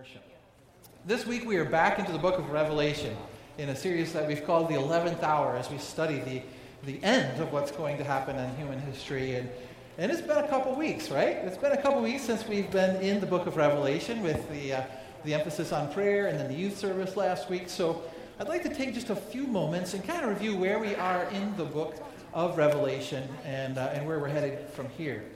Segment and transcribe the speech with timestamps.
[0.00, 0.22] worship.
[1.04, 3.14] This week we are back into the book of Revelation
[3.58, 6.40] in a series that we've called the 11th hour as we study the,
[6.90, 9.34] the end of what's going to happen in human history.
[9.34, 9.50] And,
[9.98, 11.36] and it's been a couple weeks, right?
[11.44, 14.72] It's been a couple weeks since we've been in the book of Revelation with the,
[14.72, 14.82] uh,
[15.24, 17.68] the emphasis on prayer and then the youth service last week.
[17.68, 18.00] So
[18.38, 21.24] I'd like to take just a few moments and kind of review where we are
[21.24, 25.26] in the book of Revelation and, uh, and where we're headed from here.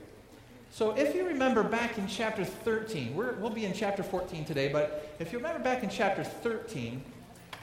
[0.75, 4.67] So, if you remember back in chapter 13, we will be in chapter 14 today,
[4.67, 7.01] but if you remember back in chapter 13,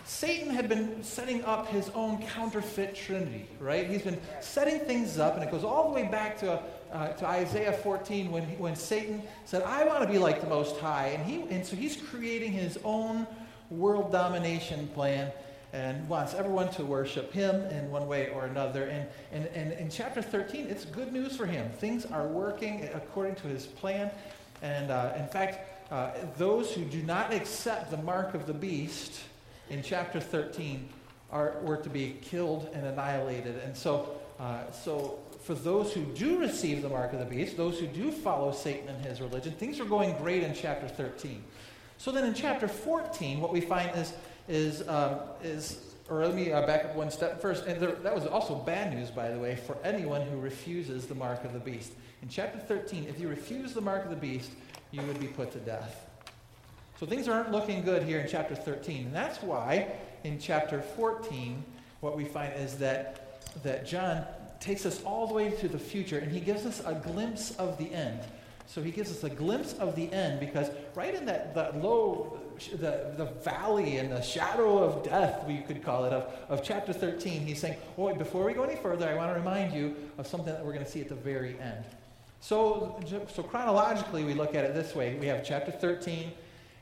[0.07, 3.87] Satan had been setting up his own counterfeit trinity, right?
[3.87, 7.27] He's been setting things up, and it goes all the way back to, uh, to
[7.27, 11.09] Isaiah 14 when, when Satan said, I want to be like the Most High.
[11.09, 13.27] And, he, and so he's creating his own
[13.69, 15.31] world domination plan
[15.73, 18.85] and wants everyone to worship him in one way or another.
[18.85, 21.71] And, and, and in chapter 13, it's good news for him.
[21.71, 24.11] Things are working according to his plan.
[24.61, 29.21] And uh, in fact, uh, those who do not accept the mark of the beast
[29.71, 30.89] in chapter 13
[31.31, 33.57] are, were to be killed and annihilated.
[33.65, 37.79] And so, uh, so for those who do receive the mark of the beast, those
[37.79, 41.43] who do follow Satan and his religion, things are going great in chapter 13.
[41.97, 44.13] So then in chapter 14, what we find is
[44.49, 47.65] is, um, is or let me uh, back up one step first.
[47.67, 51.15] And there, that was also bad news, by the way, for anyone who refuses the
[51.15, 51.93] mark of the beast.
[52.23, 54.51] In chapter 13, if you refuse the mark of the beast,
[54.91, 56.07] you would be put to death.
[57.01, 59.07] So things aren't looking good here in chapter 13.
[59.07, 61.65] And that's why in chapter 14,
[62.01, 64.25] what we find is that, that John
[64.61, 67.77] takes us all the way to the future and he gives us a glimpse of
[67.79, 68.21] the end.
[68.67, 72.39] So he gives us a glimpse of the end because right in that, that low
[72.71, 76.93] the, the valley and the shadow of death, we could call it, of, of chapter
[76.93, 80.27] 13, he's saying, oh, before we go any further, I want to remind you of
[80.27, 81.85] something that we're going to see at the very end.
[82.41, 82.99] So,
[83.33, 85.17] so chronologically, we look at it this way.
[85.21, 86.33] We have chapter 13,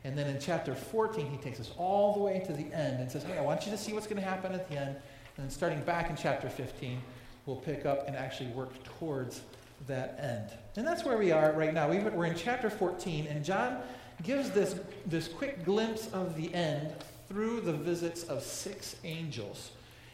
[0.05, 3.11] and then in chapter 14, he takes us all the way to the end and
[3.11, 4.97] says, hey, I want you to see what's going to happen at the end.
[5.36, 7.01] And then starting back in chapter 15,
[7.47, 9.42] we'll pick up and actually work towards
[9.86, 10.58] that end.
[10.77, 11.89] And that's where we are right now.
[11.89, 13.83] We're in chapter 14, and John
[14.23, 16.92] gives this, this quick glimpse of the end
[17.29, 19.70] through the visits of six angels.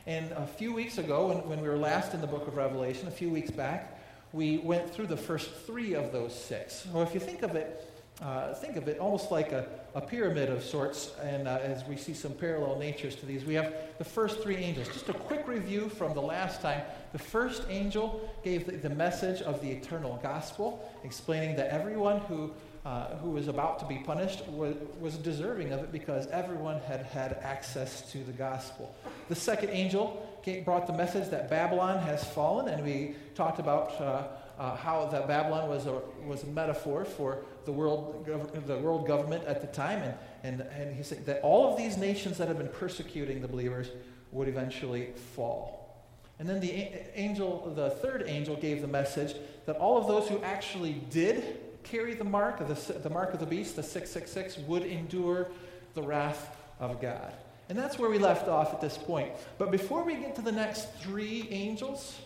[0.07, 3.09] And a few weeks ago, when, when we were last in the book of Revelation,
[3.09, 4.01] a few weeks back,
[4.33, 6.87] we went through the first three of those six.
[6.93, 7.91] Well, if you think of it,
[8.23, 11.97] uh, think of it almost like a, a pyramid of sorts, and uh, as we
[11.97, 14.89] see some parallel natures to these, we have the first three angels.
[14.89, 16.83] Just a quick review from the last time.
[17.13, 22.53] The first angel gave the, the message of the eternal gospel, explaining that everyone who
[22.87, 27.05] uh, who was about to be punished was, was deserving of it because everyone had
[27.07, 28.95] had access to the gospel.
[29.29, 30.25] The second angel
[30.65, 35.27] brought the message that Babylon has fallen, and we talked about uh, uh, how that
[35.27, 38.25] Babylon was a, was a metaphor for the world,
[38.69, 40.01] the world government at the time.
[40.05, 40.15] And,
[40.45, 43.91] and, and he said that all of these nations that have been persecuting the believers
[44.31, 46.05] would eventually fall.
[46.39, 46.71] And then the
[47.19, 52.15] angel, the third angel, gave the message that all of those who actually did carry
[52.15, 55.49] the mark of the, the mark of the beast, the 666, would endure
[55.95, 57.33] the wrath of God.
[57.69, 59.33] And that's where we left off at this point.
[59.59, 62.17] But before we get to the next three angels,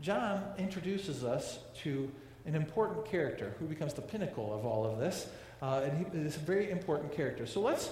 [0.00, 2.10] John introduces us to
[2.44, 5.26] an important character who becomes the pinnacle of all of this.
[5.60, 7.46] Uh, and he is a very important character.
[7.46, 7.90] So let's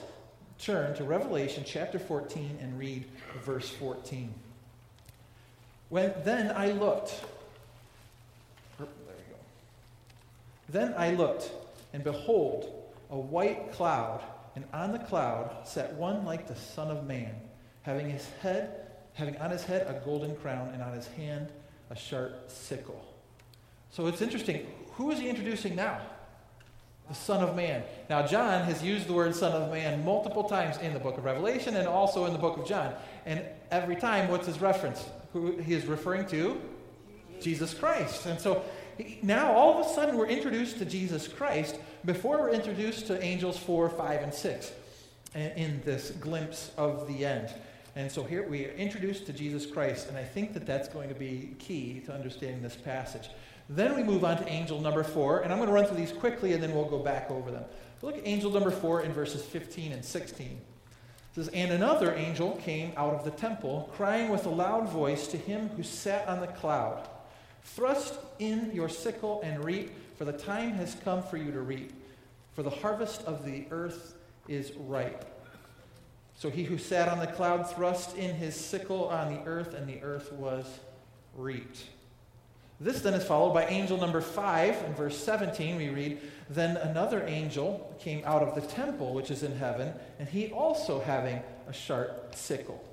[0.59, 3.05] turn to Revelation chapter 14 and read
[3.45, 4.33] verse 14.
[5.89, 7.25] When then I looked,
[10.75, 11.53] Then I looked,
[11.93, 12.69] and behold,
[13.09, 14.21] a white cloud,
[14.57, 17.33] and on the cloud sat one like the Son of Man,
[17.83, 21.53] having his head, having on his head a golden crown, and on his hand
[21.91, 23.01] a sharp sickle.
[23.91, 24.67] So it's interesting.
[24.95, 26.01] Who is he introducing now?
[27.07, 27.85] The Son of Man.
[28.11, 31.25] Now, John has used the word Son of Man multiple times in the book of
[31.25, 32.95] Revelation and also in the book of John.
[33.27, 35.05] And every time, what's his reference?
[35.35, 36.61] Who he is referring to?
[37.41, 38.27] Jesus Christ.
[38.27, 38.65] And so
[39.23, 43.59] now all of a sudden we're introduced to Jesus Christ before we're introduced to angels
[43.59, 44.73] 4, 5, and 6
[45.35, 47.53] uh, in this glimpse of the end.
[47.97, 51.09] And so here we are introduced to Jesus Christ, and I think that that's going
[51.09, 53.31] to be key to understanding this passage.
[53.69, 56.13] Then we move on to angel number 4, and I'm going to run through these
[56.13, 57.65] quickly and then we'll go back over them.
[58.03, 60.47] Look at angel number 4 in verses 15 and 16.
[60.47, 60.61] It
[61.35, 65.39] says, And another angel came out of the temple, crying with a loud voice to
[65.39, 67.09] him who sat on the cloud.
[67.65, 71.93] Thrust in your sickle and reap, for the time has come for you to reap,
[72.55, 74.15] for the harvest of the earth
[74.49, 75.25] is ripe.
[76.37, 79.89] So he who sat on the cloud thrust in his sickle on the earth, and
[79.89, 80.67] the earth was
[81.35, 81.85] reaped.
[82.81, 84.85] This then is followed by angel number 5.
[84.85, 86.21] In verse 17, we read,
[86.51, 91.01] Then another angel came out of the temple which is in heaven, and he also
[91.01, 92.85] having a sharp sickle.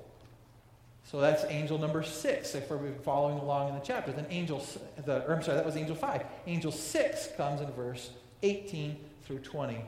[1.12, 4.12] So that's angel number 6, if we're following along in the chapter.
[4.12, 4.64] Then angel,
[5.04, 6.24] the, I'm sorry, that was angel 5.
[6.46, 8.12] Angel 6 comes in verse
[8.42, 9.84] 18 through 20.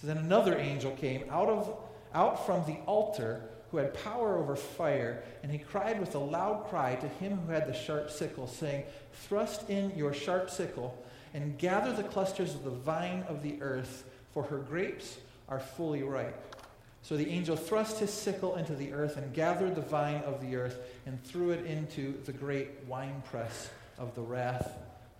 [0.00, 1.76] So then another angel came out, of,
[2.14, 3.42] out from the altar
[3.72, 7.52] who had power over fire, and he cried with a loud cry to him who
[7.52, 11.04] had the sharp sickle, saying, Thrust in your sharp sickle
[11.34, 15.16] and gather the clusters of the vine of the earth, for her grapes
[15.48, 16.54] are fully ripe.
[17.02, 20.56] So the angel thrust his sickle into the earth and gathered the vine of the
[20.56, 24.72] earth and threw it into the great winepress of the wrath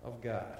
[0.03, 0.57] of God.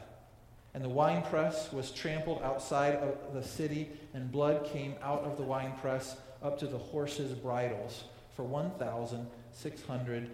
[0.73, 5.43] And the winepress was trampled outside of the city, and blood came out of the
[5.43, 8.03] winepress up to the horses' bridles
[8.35, 10.29] for 1,600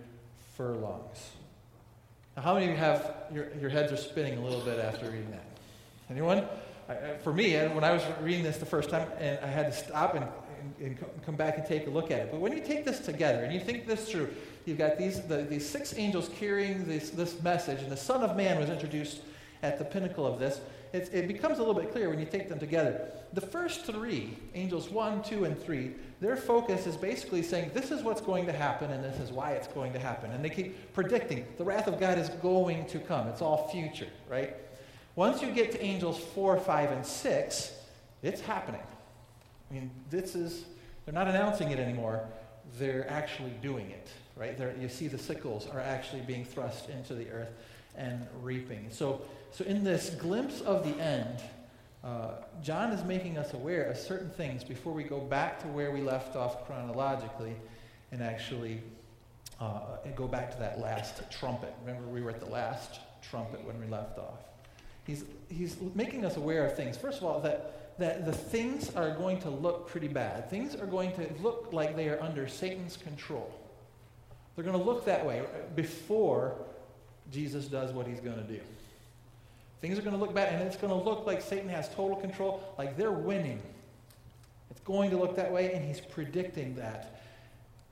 [0.55, 1.31] furlongs.
[2.35, 5.05] Now, how many of you have your, your heads are spinning a little bit after
[5.05, 5.45] reading that?
[6.09, 6.45] Anyone?
[6.87, 9.71] I, for me, when I was reading this the first time, and I had to
[9.71, 10.25] stop and,
[10.79, 12.31] and, come back and take a look at it.
[12.31, 14.29] But when you take this together and you think this through,
[14.65, 18.35] you've got these, the, these six angels carrying this, this message, and the Son of
[18.35, 19.21] Man was introduced
[19.63, 20.61] at the pinnacle of this.
[20.93, 23.09] It, it becomes a little bit clear when you take them together.
[23.33, 25.91] The first three, angels 1, 2, and 3,
[26.21, 29.51] their focus is basically saying, this is what's going to happen and this is why
[29.51, 30.31] it's going to happen.
[30.31, 33.27] And they keep predicting the wrath of God is going to come.
[33.27, 34.55] It's all future, right?
[35.15, 37.71] Once you get to angels 4, 5, and 6,
[38.23, 38.81] it's happening.
[39.69, 40.65] I mean, this is,
[41.05, 42.27] they're not announcing it anymore.
[42.77, 44.57] They're actually doing it, right?
[44.57, 47.51] They're, you see the sickles are actually being thrust into the earth
[47.95, 48.87] and reaping.
[48.89, 49.21] So,
[49.51, 51.41] so in this glimpse of the end,
[52.03, 52.31] uh,
[52.61, 56.01] John is making us aware of certain things before we go back to where we
[56.01, 57.55] left off chronologically
[58.11, 58.81] and actually
[59.59, 61.73] uh, go back to that last trumpet.
[61.83, 64.39] Remember, we were at the last trumpet when we left off.
[65.05, 66.97] He's, he's making us aware of things.
[66.97, 70.49] First of all, that, that the things are going to look pretty bad.
[70.49, 73.53] Things are going to look like they are under Satan's control.
[74.55, 75.43] They're going to look that way
[75.75, 76.55] before
[77.31, 78.59] Jesus does what he's going to do.
[79.81, 82.15] Things are going to look bad, and it's going to look like Satan has total
[82.15, 83.61] control, like they're winning.
[84.71, 87.21] It's going to look that way, and he's predicting that.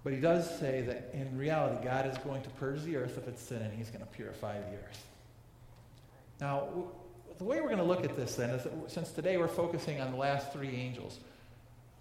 [0.04, 3.28] But he does say that in reality, God is going to purge the earth of
[3.28, 5.06] its sin, and he's going to purify the earth.
[6.42, 6.68] Now,
[7.38, 10.00] the way we're going to look at this then is that since today we're focusing
[10.02, 11.20] on the last three angels,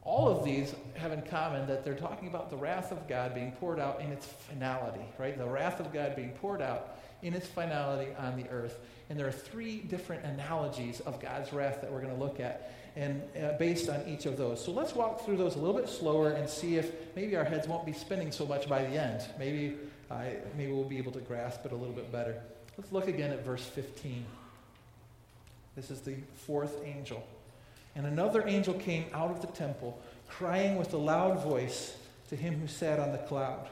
[0.04, 3.52] all of these have in common that they're talking about the wrath of God being
[3.52, 5.38] poured out in its finality, right?
[5.38, 8.80] The wrath of God being poured out in its finality on the earth.
[9.08, 12.72] And there are three different analogies of God's wrath that we're going to look at,
[12.96, 14.62] and uh, based on each of those.
[14.62, 17.68] So let's walk through those a little bit slower and see if maybe our heads
[17.68, 19.22] won't be spinning so much by the end.
[19.38, 19.76] Maybe,
[20.10, 20.24] uh,
[20.56, 22.42] maybe we'll be able to grasp it a little bit better.
[22.76, 24.24] Let's look again at verse 15.
[25.76, 27.26] This is the fourth angel.
[27.94, 31.96] And another angel came out of the temple, crying with a loud voice
[32.28, 33.68] to him who sat on the cloud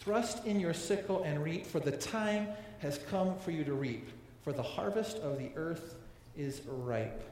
[0.00, 2.48] Thrust in your sickle and reap, for the time
[2.78, 4.08] has come for you to reap,
[4.44, 5.96] for the harvest of the earth
[6.36, 7.22] is ripe.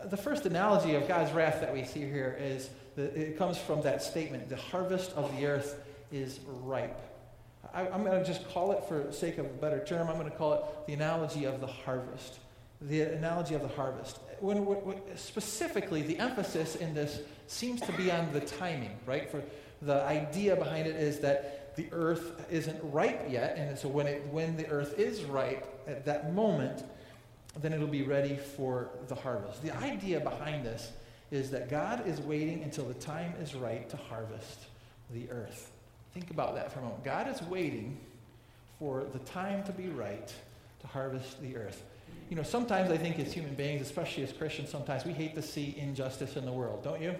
[0.00, 3.58] Uh, the first analogy of God's wrath that we see here is that it comes
[3.58, 5.80] from that statement the harvest of the earth
[6.10, 6.98] is ripe.
[7.72, 10.30] I, am going to just call it, for sake of a better term, I'm going
[10.30, 12.38] to call it the analogy of the harvest.
[12.80, 14.18] The analogy of the harvest.
[14.40, 19.28] When, when, specifically, the emphasis in this seems to be on the timing, right?
[19.30, 19.42] For
[19.82, 24.26] the idea behind it is that the earth isn't ripe yet, and so when, it,
[24.26, 26.84] when the earth is ripe at that moment,
[27.60, 29.62] then it'll be ready for the harvest.
[29.62, 30.92] The idea behind this
[31.30, 34.66] is that God is waiting until the time is right to harvest
[35.10, 35.70] the earth.
[36.14, 37.04] Think about that for a moment.
[37.04, 37.98] God is waiting
[38.78, 40.32] for the time to be right
[40.80, 41.82] to harvest the earth.
[42.30, 45.42] You know, sometimes I think as human beings, especially as Christians, sometimes we hate to
[45.42, 47.14] see injustice in the world, don't you?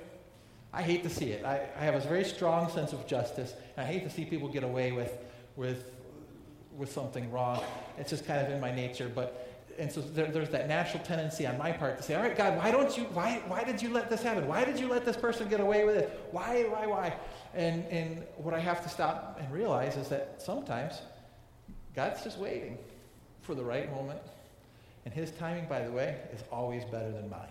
[0.73, 1.45] I hate to see it.
[1.45, 3.54] I, I have a very strong sense of justice.
[3.76, 5.12] I hate to see people get away with,
[5.57, 5.90] with,
[6.76, 7.62] with something wrong.
[7.97, 9.11] It's just kind of in my nature.
[9.12, 12.37] But and so there, there's that natural tendency on my part to say, all right,
[12.37, 14.49] God, why don't you, why, why did you let this happen?
[14.49, 16.21] Why did you let this person get away with it?
[16.33, 17.14] Why, why, why?
[17.54, 21.00] And, and what I have to stop and realize is that sometimes
[21.95, 22.76] God's just waiting
[23.40, 24.21] for the right moment.
[25.09, 27.49] And his timing, by the way, is always better than mine.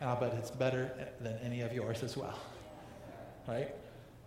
[0.00, 2.38] Uh, but it's better than any of yours as well.
[3.46, 3.74] Right?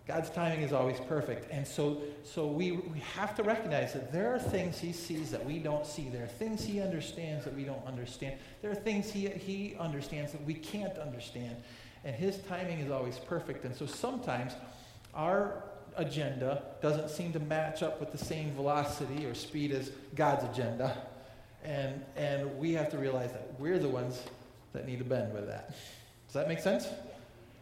[0.06, 1.50] God's timing is always perfect.
[1.50, 5.44] And so, so we, we have to recognize that there are things he sees that
[5.44, 6.08] we don't see.
[6.08, 8.38] There are things he understands that we don't understand.
[8.60, 11.56] There are things he, he understands that we can't understand.
[12.04, 13.64] And his timing is always perfect.
[13.64, 14.52] And so sometimes
[15.14, 15.64] our
[15.96, 21.08] agenda doesn't seem to match up with the same velocity or speed as God's agenda.
[21.64, 24.20] And, and we have to realize that we're the ones
[24.72, 25.68] that need to bend with that.
[26.26, 26.86] Does that make sense?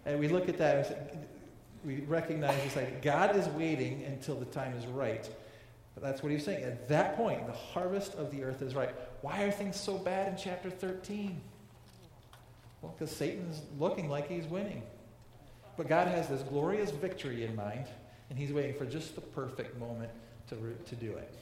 [0.06, 1.26] And we look at that and
[1.84, 5.28] we recognize it's like God is waiting until the time is right.
[5.94, 6.62] But that's what he's saying.
[6.64, 8.94] At that point, the harvest of the earth is right.
[9.22, 11.40] Why are things so bad in chapter 13?
[12.80, 14.82] Well, because Satan's looking like he's winning.
[15.76, 17.86] But God has this glorious victory in mind,
[18.28, 20.10] and he's waiting for just the perfect moment
[20.48, 21.34] to, to do it.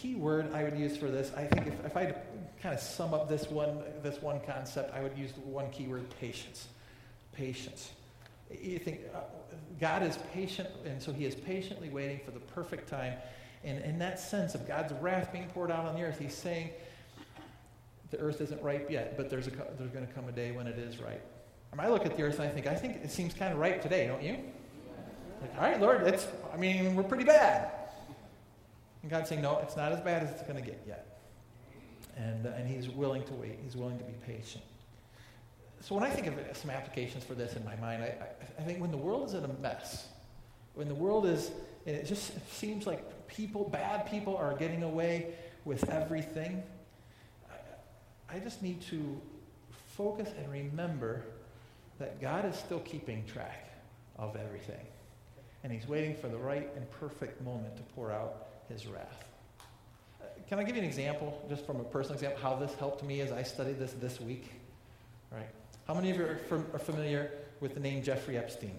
[0.00, 2.14] Key word I would use for this, I think if, if I
[2.62, 6.06] kind of sum up this one, this one concept, I would use one key word
[6.18, 6.68] patience.
[7.32, 7.90] Patience.
[8.50, 9.18] You think uh,
[9.78, 13.12] God is patient, and so he is patiently waiting for the perfect time.
[13.62, 16.70] And in that sense of God's wrath being poured out on the earth, he's saying,
[18.10, 20.78] the earth isn't ripe yet, but there's, there's going to come a day when it
[20.78, 21.22] is ripe.
[21.78, 23.82] I look at the earth and I think, I think it seems kind of ripe
[23.82, 24.38] today, don't you?
[25.42, 27.79] Like, all right, Lord, it's, I mean, we're pretty bad.
[29.10, 31.18] And God's saying, no, it's not as bad as it's going to get yet.
[32.16, 33.58] And, uh, and he's willing to wait.
[33.60, 34.62] He's willing to be patient.
[35.80, 38.62] So when I think of some applications for this in my mind, I, I, I
[38.62, 40.06] think when the world is in a mess,
[40.74, 41.50] when the world is,
[41.86, 46.62] it just seems like people, bad people are getting away with everything,
[48.32, 49.20] I just need to
[49.96, 51.24] focus and remember
[51.98, 53.74] that God is still keeping track
[54.16, 54.86] of everything.
[55.64, 59.24] And he's waiting for the right and perfect moment to pour out his wrath.
[60.20, 63.02] Uh, can I give you an example, just from a personal example, how this helped
[63.02, 64.50] me as I studied this this week?
[65.30, 65.48] Right?
[65.86, 66.40] How many of you are,
[66.72, 68.74] are familiar with the name Jeffrey Epstein?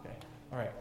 [0.00, 0.14] Okay.
[0.52, 0.72] All right.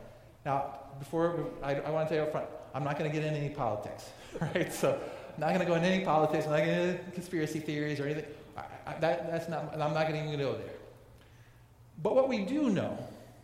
[0.45, 3.25] Now, before I, I want to tell you up front, I'm not going to get
[3.25, 4.09] into any politics.
[4.39, 4.73] Right?
[4.73, 4.97] So
[5.35, 6.45] I'm not going to go into any politics.
[6.45, 8.25] I'm not going into conspiracy theories or anything.
[8.55, 10.75] I, I, that, that's not, I'm not going to go there.
[12.01, 12.97] But what we do know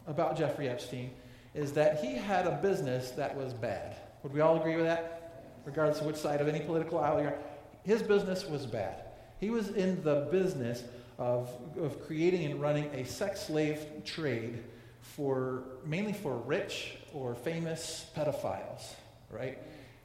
[0.07, 1.11] about Jeffrey Epstein
[1.53, 3.97] is that he had a business that was bad.
[4.23, 5.45] Would we all agree with that?
[5.65, 7.37] Regardless of which side of any political aisle you're
[7.83, 9.03] his business was bad.
[9.39, 10.83] He was in the business
[11.17, 14.61] of, of creating and running a sex slave trade
[14.99, 18.93] for mainly for rich or famous pedophiles,
[19.31, 19.57] right?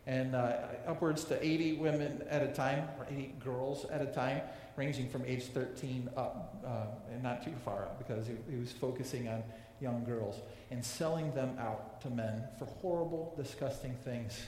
[0.07, 4.41] and uh, upwards to 80 women at a time, or 80 girls at a time,
[4.77, 8.73] ranging from age 13 up, uh, and not too far up, because he, he, was
[8.73, 9.43] focusing on
[9.83, 14.41] young girls, and selling them out to men for horrible, disgusting things.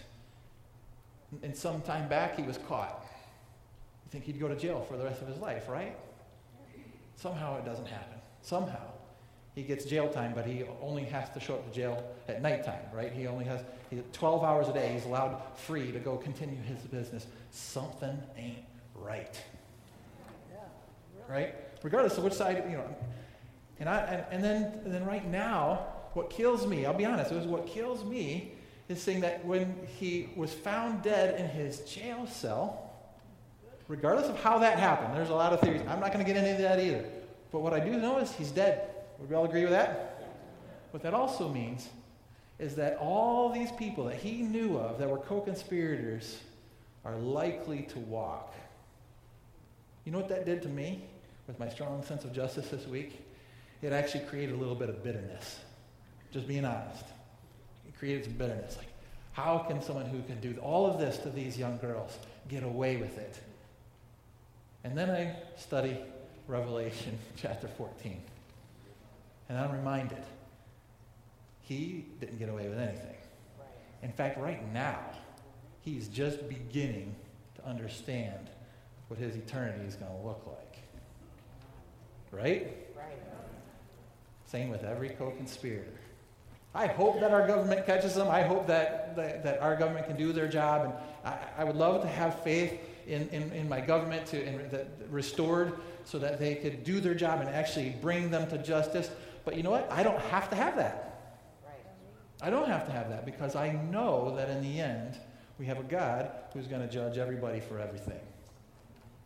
[1.42, 3.04] And some time back, he was caught.
[4.04, 5.96] You think he'd go to jail for the rest of his life, right?
[7.16, 8.18] Somehow it doesn't happen.
[8.42, 8.94] Somehow
[9.54, 12.82] he gets jail time, but he only has to show up to jail at nighttime,
[12.92, 13.12] right?
[13.12, 13.60] He only has
[13.90, 14.92] he, 12 hours a day.
[14.92, 17.26] He's allowed free to go continue his business.
[17.50, 18.64] Something ain't
[18.94, 19.40] right.
[21.28, 21.54] Right?
[21.82, 22.96] Regardless of which side, you know.
[23.84, 27.30] And, I, and, and, then, and then right now, what kills me, I'll be honest,
[27.30, 28.52] it was what kills me
[28.88, 32.90] is saying that when he was found dead in his jail cell,
[33.86, 35.82] regardless of how that happened, there's a lot of theories.
[35.86, 37.04] I'm not going to get into that either.
[37.52, 38.88] But what I do know is he's dead.
[39.18, 40.32] Would we all agree with that?
[40.92, 41.86] What that also means
[42.58, 46.40] is that all these people that he knew of that were co conspirators
[47.04, 48.54] are likely to walk.
[50.06, 51.04] You know what that did to me
[51.46, 53.20] with my strong sense of justice this week?
[53.84, 55.60] It actually created a little bit of bitterness.
[56.32, 57.04] Just being honest.
[57.86, 58.78] It created some bitterness.
[58.78, 58.88] Like,
[59.32, 62.96] how can someone who can do all of this to these young girls get away
[62.96, 63.38] with it?
[64.84, 65.98] And then I study
[66.48, 68.22] Revelation chapter 14.
[69.50, 70.24] And I'm reminded,
[71.60, 73.16] he didn't get away with anything.
[74.02, 74.98] In fact, right now,
[75.82, 77.14] he's just beginning
[77.56, 78.48] to understand
[79.08, 80.78] what his eternity is going to look like.
[82.32, 82.76] Right?
[82.96, 83.18] Right.
[84.54, 85.98] Same with every co conspirator.
[86.76, 88.28] I hope that our government catches them.
[88.28, 90.84] I hope that, that, that our government can do their job.
[90.84, 90.92] And
[91.24, 94.86] I, I would love to have faith in, in, in my government to in, that,
[95.10, 99.10] restored so that they could do their job and actually bring them to justice.
[99.44, 99.90] But you know what?
[99.90, 101.58] I don't have to have that.
[102.40, 105.16] I don't have to have that because I know that in the end,
[105.58, 108.20] we have a God who's going to judge everybody for everything.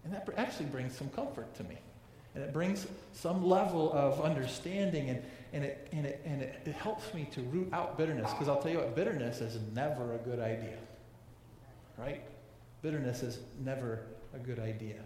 [0.04, 1.76] And that actually brings some comfort to me.
[2.38, 6.72] And it brings some level of understanding and, and, it, and, it, and it, it
[6.72, 8.30] helps me to root out bitterness.
[8.30, 10.78] Because I'll tell you what, bitterness is never a good idea.
[11.96, 12.22] Right?
[12.80, 14.02] Bitterness is never
[14.36, 14.98] a good idea.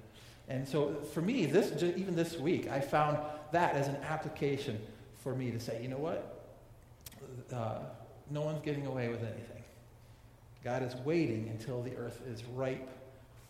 [0.51, 3.17] And so for me, this even this week, I found
[3.51, 4.79] that as an application
[5.23, 6.51] for me to say, you know what?
[7.51, 7.79] Uh,
[8.31, 9.65] no one's getting away with anything.
[10.62, 12.91] God is waiting until the earth is ripe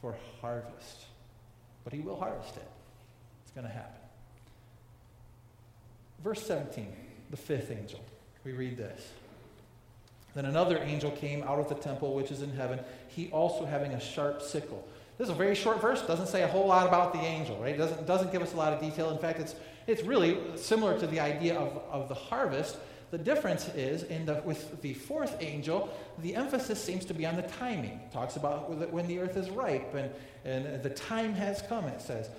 [0.01, 1.07] for harvest.
[1.83, 2.69] But he will harvest it.
[3.53, 4.01] It's going to happen.
[6.25, 6.89] Verse 17.
[7.31, 8.01] the fifth angel.
[8.45, 9.11] We read this.
[10.35, 13.93] Then another angel came out of the temple which is in heaven, he also having
[13.93, 14.89] a sharp sickle.
[15.19, 17.75] This is a very short verse, doesn't say a whole lot about the angel, right?
[17.75, 19.11] It doesn't, doesn't give us a lot of detail.
[19.11, 19.55] In fact, it's,
[19.87, 22.79] it's really similar to the idea of, of the harvest.
[23.11, 27.37] The difference is in the, with the fourth angel, the emphasis seems to be on
[27.37, 28.01] the timing.
[28.07, 30.11] It talks about when the earth is ripe and,
[30.47, 32.31] and the time has come, it says.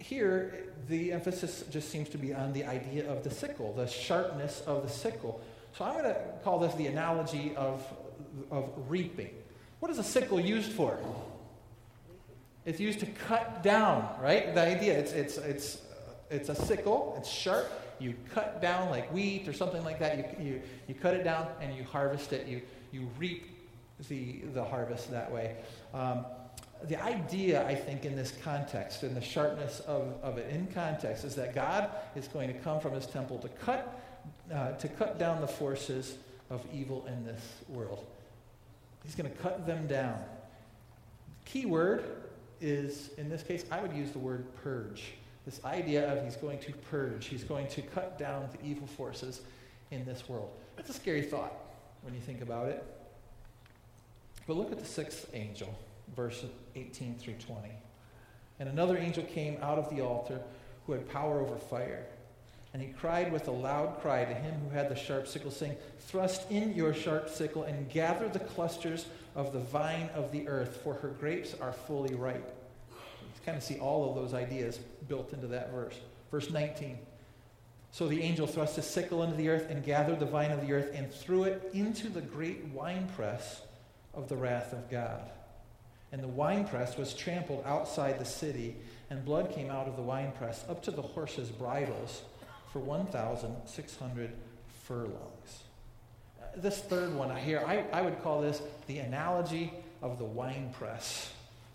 [0.00, 4.62] Here, the emphasis just seems to be on the idea of the sickle, the sharpness
[4.66, 5.40] of the sickle.
[5.76, 7.86] So I'm going to call this the analogy of,
[8.50, 9.30] of reaping.
[9.78, 10.98] What is a sickle used for?
[12.64, 14.54] It's used to cut down, right?
[14.54, 15.82] The idea, it's, it's, it's,
[16.30, 17.70] it's a sickle, it's sharp.
[17.98, 20.40] You cut down like wheat or something like that.
[20.40, 22.46] You, you, you cut it down and you harvest it.
[22.46, 23.46] You, you reap
[24.08, 25.56] the, the harvest that way.
[25.92, 26.24] Um,
[26.88, 31.24] the idea, I think, in this context, in the sharpness of, of it in context,
[31.24, 34.00] is that God is going to come from his temple to cut,
[34.52, 36.16] uh, to cut down the forces
[36.48, 38.06] of evil in this world.
[39.04, 40.18] He's going to cut them down.
[41.44, 42.04] Key word
[42.60, 45.12] is, in this case, I would use the word purge.
[45.44, 49.40] This idea of he's going to purge, he's going to cut down the evil forces
[49.90, 50.50] in this world.
[50.76, 51.54] That's a scary thought
[52.02, 52.84] when you think about it.
[54.46, 55.74] But look at the sixth angel
[56.14, 57.68] verse 18 through 20.
[58.58, 60.40] And another angel came out of the altar
[60.86, 62.04] who had power over fire.
[62.72, 65.76] And he cried with a loud cry to him who had the sharp sickle, saying,
[65.98, 70.80] Thrust in your sharp sickle and gather the clusters of the vine of the earth,
[70.84, 72.54] for her grapes are fully ripe.
[72.90, 75.98] You kind of see all of those ideas built into that verse.
[76.30, 76.98] Verse 19.
[77.92, 80.72] So the angel thrust his sickle into the earth and gathered the vine of the
[80.72, 83.62] earth and threw it into the great winepress
[84.14, 85.28] of the wrath of God
[86.12, 88.76] and the winepress was trampled outside the city,
[89.10, 92.22] and blood came out of the winepress up to the horses' bridles
[92.72, 94.30] for 1,600
[94.84, 95.62] furlongs.
[96.40, 100.24] Uh, this third one I here, I, I would call this the analogy of the
[100.24, 101.32] winepress.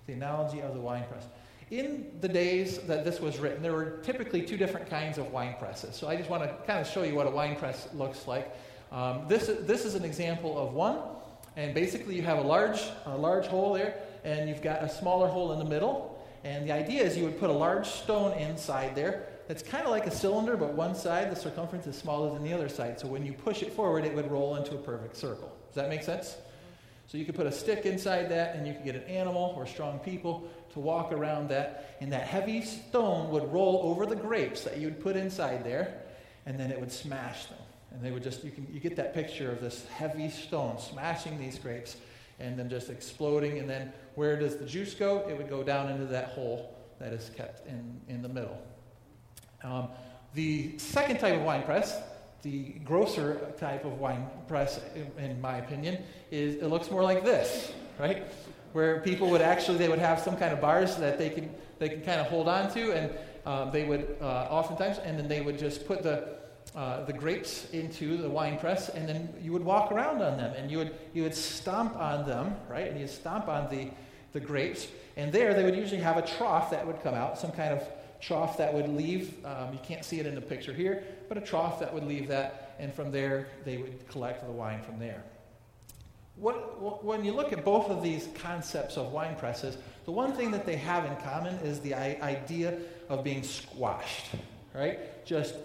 [0.07, 1.25] The analogy of the winepress.
[1.71, 5.55] In the days that this was written, there were typically two different kinds of wine
[5.57, 5.95] presses.
[5.95, 8.55] So I just want to kind of show you what a wine press looks like.
[8.91, 11.00] Um, this, this is an example of one.
[11.57, 13.95] And basically, you have a large, a large hole there,
[14.25, 16.11] and you've got a smaller hole in the middle.
[16.44, 19.92] And the idea is you would put a large stone inside there that's kind of
[19.92, 23.00] like a cylinder, but one side, the circumference is smaller than the other side.
[23.00, 25.55] So when you push it forward, it would roll into a perfect circle.
[25.68, 26.35] Does that make sense?
[27.07, 29.68] So you could put a stick inside that, and you could get an animal or
[29.68, 31.96] strong people to walk around that.
[32.01, 36.01] And that heavy stone would roll over the grapes that you would put inside there,
[36.48, 37.59] and then it would smash them.
[37.92, 41.38] And they would just, you, can, you get that picture of this heavy stone smashing
[41.38, 41.98] these grapes
[42.39, 43.59] and then just exploding.
[43.59, 45.27] And then where does the juice go?
[45.29, 48.57] It would go down into that hole that is kept in, in the middle.
[49.63, 49.89] Um,
[50.33, 51.98] the second type of wine press,
[52.41, 57.24] the grosser type of wine press, in, in, my opinion, is it looks more like
[57.24, 58.27] this, right?
[58.74, 61.89] Where people would actually they would have some kind of bars that they can they
[61.89, 63.11] can kind of hold on to, and
[63.45, 66.37] um, they would uh, oftentimes, and then they would just put the
[66.75, 70.53] uh, the grapes into the wine press, and then you would walk around on them,
[70.55, 72.89] and you would you would stomp on them, right?
[72.89, 73.89] And you stomp on the
[74.33, 77.51] the grapes, and there they would usually have a trough that would come out, some
[77.51, 77.81] kind of
[78.19, 79.45] trough that would leave.
[79.45, 82.27] Um, you can't see it in the picture here, but a trough that would leave
[82.27, 85.23] that, and from there they would collect the wine from there.
[86.37, 90.51] What, when you look at both of these concepts of wine presses, the one thing
[90.51, 94.31] that they have in common is the idea of being squashed,
[94.73, 95.25] right?
[95.25, 95.55] Just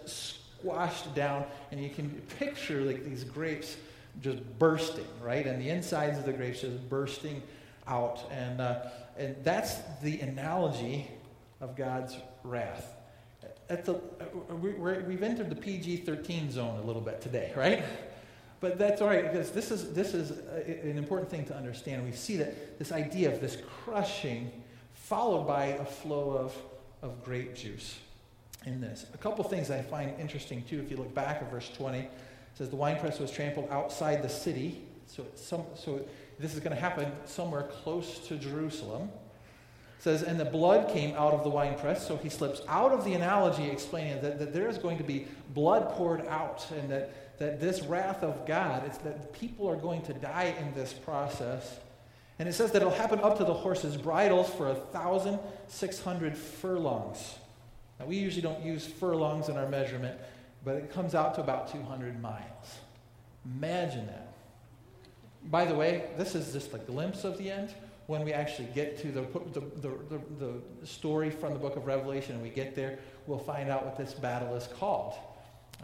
[0.61, 3.77] squashed down, and you can picture like these grapes
[4.21, 5.47] just bursting, right?
[5.47, 7.43] And the insides of the grapes just bursting
[7.87, 8.23] out.
[8.31, 8.83] And, uh,
[9.17, 11.11] and that's the analogy
[11.61, 12.95] of God's wrath.
[13.69, 14.01] At the,
[14.61, 17.85] we, we've entered the PG 13 zone a little bit today, right?
[18.61, 22.05] But that's all right because this is, this is an important thing to understand.
[22.05, 24.51] We see that this idea of this crushing
[24.93, 26.55] followed by a flow of,
[27.01, 27.99] of grape juice
[28.67, 29.07] in this.
[29.15, 32.11] A couple things I find interesting too, if you look back at verse 20, it
[32.55, 34.83] says the winepress was trampled outside the city.
[35.07, 36.01] So, some, so
[36.39, 39.11] this is going to happen somewhere close to Jerusalem.
[39.99, 42.07] It says, and the blood came out of the winepress.
[42.07, 45.27] So he slips out of the analogy explaining that, that there is going to be
[45.53, 50.03] blood poured out and that, that this wrath of God, it's that people are going
[50.03, 51.79] to die in this process.
[52.39, 57.35] And it says that it'll happen up to the horses' bridles for a 1,600 furlongs.
[58.01, 60.19] Now, we usually don't use furlongs in our measurement,
[60.65, 62.79] but it comes out to about 200 miles.
[63.45, 64.33] Imagine that.
[65.45, 67.75] By the way, this is just a glimpse of the end.
[68.07, 69.21] When we actually get to the,
[69.53, 70.21] the, the,
[70.81, 73.97] the, story from the book of Revelation and we get there, we'll find out what
[73.97, 75.15] this battle is called.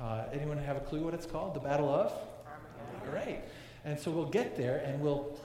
[0.01, 1.55] Uh, anyone have a clue what it's called?
[1.55, 2.13] The Battle of?
[3.13, 3.45] Right.
[3.85, 5.39] And so we'll get there and we'll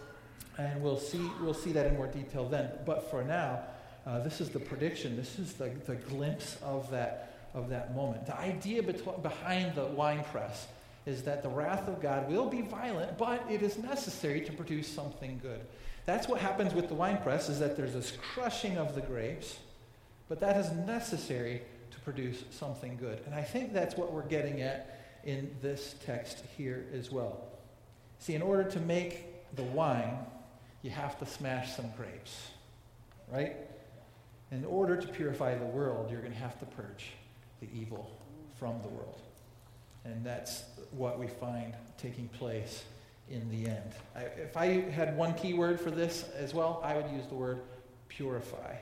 [0.57, 2.71] and we'll see we'll see that in more detail then.
[2.85, 3.61] But for now,
[4.05, 5.15] uh, this is the prediction.
[5.15, 8.25] This is the, the glimpse of that of that moment.
[8.25, 10.67] The idea bet- behind the wine press
[11.05, 14.87] is that the wrath of God will be violent, but it is necessary to produce
[14.87, 15.61] something good.
[16.05, 19.57] That's what happens with the wine press is that there's this crushing of the grapes,
[20.29, 21.61] but that is necessary
[21.91, 23.21] to produce something good.
[23.25, 27.43] And I think that's what we're getting at in this text here as well.
[28.19, 30.17] See, in order to make the wine,
[30.83, 32.49] you have to smash some grapes,
[33.31, 33.55] right?
[34.51, 37.11] In order to purify the world, you're going to have to purge
[37.61, 38.11] the evil
[38.59, 39.21] from the world.
[40.03, 42.83] And that's what we find taking place
[43.29, 43.91] in the end.
[44.15, 47.35] I, if I had one key word for this as well, I would use the
[47.35, 47.61] word
[48.09, 48.75] purify.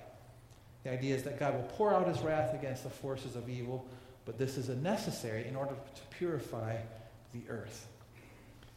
[0.83, 3.85] The idea is that God will pour out his wrath against the forces of evil,
[4.25, 6.77] but this is a necessary in order to purify
[7.33, 7.87] the earth.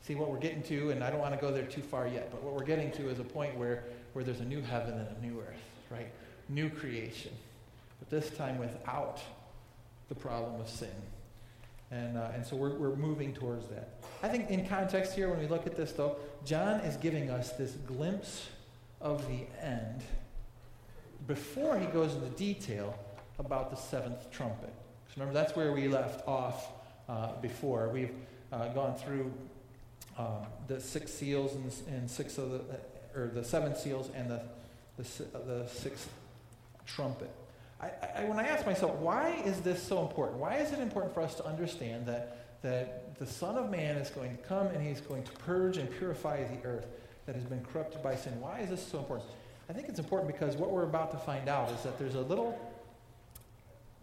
[0.03, 2.31] See, what we're getting to, and I don't want to go there too far yet,
[2.31, 5.17] but what we're getting to is a point where, where there's a new heaven and
[5.17, 6.11] a new earth, right?
[6.53, 7.33] New creation.
[7.99, 9.21] But this time without
[10.09, 10.89] the problem of sin.
[11.91, 14.01] And, uh, and so we're, we're moving towards that.
[14.23, 17.53] I think in context here, when we look at this, though, John is giving us
[17.53, 18.49] this glimpse
[19.01, 20.03] of the end
[21.27, 22.99] before he goes into detail
[23.39, 24.73] about the seventh trumpet.
[25.17, 26.69] Remember, that's where we left off
[27.09, 27.89] uh, before.
[27.89, 28.13] We've
[28.53, 29.33] uh, gone through
[30.19, 32.61] um, the six seals and, and, six of the,
[33.15, 34.43] or the seven seals and the,
[34.97, 35.05] the,
[35.47, 36.09] the sixth
[36.95, 37.31] trumpet.
[37.81, 40.39] I, I, when I ask myself, why is this so important?
[40.39, 44.11] Why is it important for us to understand that, that the Son of Man is
[44.11, 46.87] going to come and he's going to purge and purify the earth
[47.27, 48.41] that has been corrupted by sin?
[48.41, 49.29] Why is this so important?
[49.69, 52.21] I think it's important because what we're about to find out is that there's a
[52.21, 52.59] little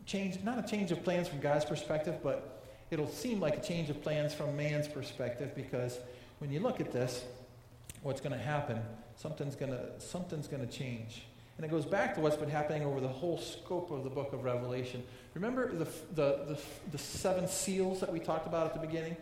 [0.05, 3.89] change, not a change of plans from God's perspective, but it'll seem like a change
[3.89, 5.99] of plans from man's perspective because
[6.39, 7.23] when you look at this,
[8.01, 8.81] what's going to happen,
[9.15, 11.23] something's going to something's going to change.
[11.59, 14.31] And it goes back to what's been happening over the whole scope of the book
[14.31, 15.03] of Revelation.
[15.33, 15.83] Remember the,
[16.15, 16.59] the, the,
[16.93, 19.17] the, seven seals that we talked about at the beginning?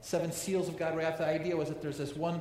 [0.00, 1.18] Seven seals of God wrath.
[1.18, 2.40] The idea was that there's this one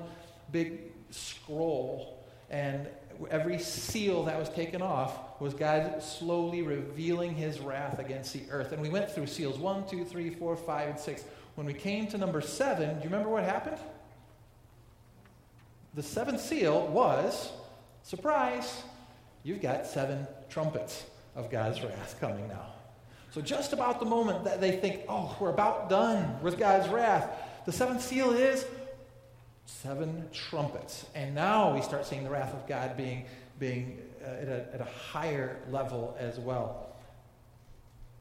[0.52, 2.90] big scroll, and
[3.32, 8.72] every seal that was taken off was God slowly revealing his wrath against the earth.
[8.72, 11.24] And we went through seals one, two, three, four, five, and six.
[11.56, 13.80] When we came to number seven, do you remember what happened?
[15.96, 17.52] The seventh seal was,
[18.04, 18.84] surprise,
[19.44, 22.68] you've got seven trumpets of God's wrath coming now.
[23.32, 27.30] So, just about the moment that they think, oh, we're about done with God's wrath,
[27.66, 28.66] the seventh seal is
[29.66, 31.06] seven trumpets.
[31.14, 33.26] And now we start seeing the wrath of God being,
[33.60, 36.88] being uh, at, a, at a higher level as well.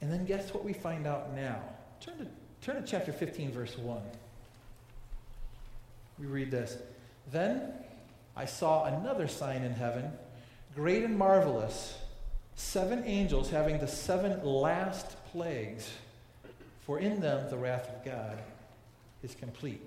[0.01, 1.61] And then guess what we find out now?
[2.01, 2.27] Turn to,
[2.61, 4.01] turn to chapter 15, verse 1.
[6.19, 6.77] We read this.
[7.33, 7.73] Then
[8.37, 10.13] I saw another sign in heaven
[10.75, 11.97] great and marvelous,
[12.55, 15.91] seven angels having the seven last plagues,
[16.81, 18.39] for in them the wrath of God
[19.23, 19.81] is complete.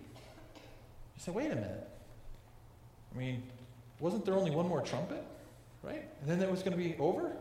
[0.56, 1.90] You say, wait a minute.
[3.14, 3.44] I mean,
[4.00, 5.24] wasn't there only one more trumpet?
[5.84, 6.08] Right?
[6.22, 7.32] And then it was going to be over?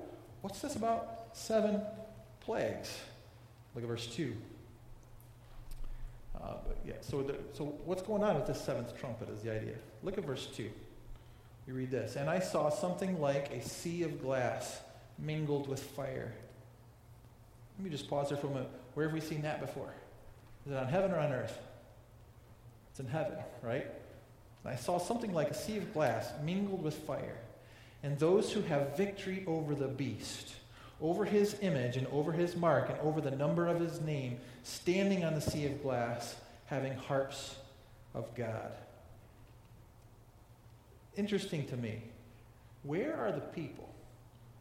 [0.43, 1.83] What's this about seven
[2.41, 2.99] plagues?
[3.75, 4.35] Look at verse 2.
[6.43, 6.55] Uh,
[6.87, 9.75] yeah, so, the, so what's going on with this seventh trumpet is the idea.
[10.03, 10.71] Look at verse 2.
[11.71, 14.81] We read this And I saw something like a sea of glass
[15.19, 16.33] mingled with fire.
[17.79, 18.71] Let me just pause there for a moment.
[18.95, 19.93] Where have we seen that before?
[20.67, 21.57] Is it on heaven or on earth?
[22.91, 23.87] It's in heaven, right?
[24.65, 27.39] And I saw something like a sea of glass mingled with fire.
[28.03, 30.55] And those who have victory over the beast,
[31.01, 35.25] over his image and over his mark and over the number of his name, standing
[35.25, 36.35] on the sea of glass,
[36.67, 37.55] having harps
[38.13, 38.73] of God
[41.17, 42.03] interesting to me.
[42.83, 43.89] Where are the people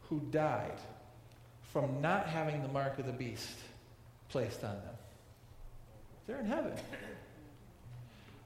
[0.08, 0.78] who died
[1.72, 3.56] from not having the mark of the beast
[4.28, 4.94] placed on them?
[6.26, 6.72] They're in heaven.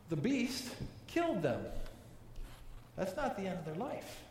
[0.09, 0.75] The beast
[1.07, 1.61] killed them.
[2.97, 4.23] That's not the end of their life.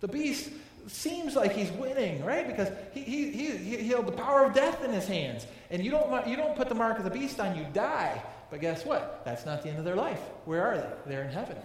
[0.00, 0.50] The beast
[0.86, 2.46] seems like he's winning, right?
[2.46, 5.46] Because he, he, he, he held the power of death in his hands.
[5.70, 8.22] And you don't, you don't put the mark of the beast on, you die.
[8.50, 9.22] But guess what?
[9.24, 10.20] That's not the end of their life.
[10.44, 11.10] Where are they?
[11.10, 11.56] They're in heaven.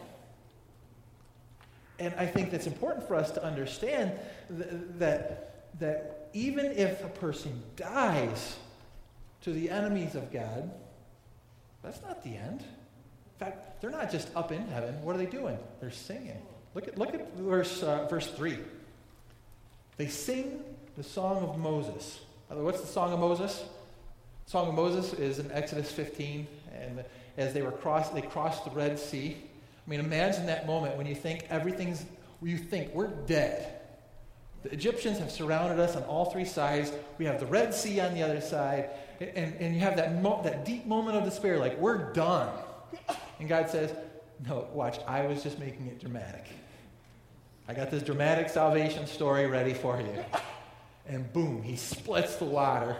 [1.99, 4.11] And I think that's important for us to understand
[4.49, 8.57] th- that, that even if a person dies
[9.41, 10.71] to the enemies of God,
[11.83, 12.61] that's not the end.
[12.61, 15.01] In fact, they're not just up in heaven.
[15.03, 15.57] What are they doing?
[15.81, 16.41] They're singing.
[16.73, 18.57] Look at, look at verse, uh, verse 3.
[19.97, 20.63] They sing
[20.97, 22.21] the song of Moses.
[22.49, 23.63] What's the song of Moses?
[24.45, 27.03] The Song of Moses is in Exodus 15, and
[27.37, 29.37] as they were cross, they crossed the Red Sea.
[29.85, 32.05] I mean, imagine that moment when you think everything's,
[32.41, 33.81] you think we're dead.
[34.63, 36.91] The Egyptians have surrounded us on all three sides.
[37.17, 40.41] We have the Red Sea on the other side, and, and you have that, mo-
[40.43, 42.49] that deep moment of despair, like we're done.
[43.39, 43.93] And God says,
[44.47, 44.99] "No, watch.
[45.05, 46.45] I was just making it dramatic.
[47.67, 50.23] I got this dramatic salvation story ready for you."
[51.07, 52.95] And boom, He splits the water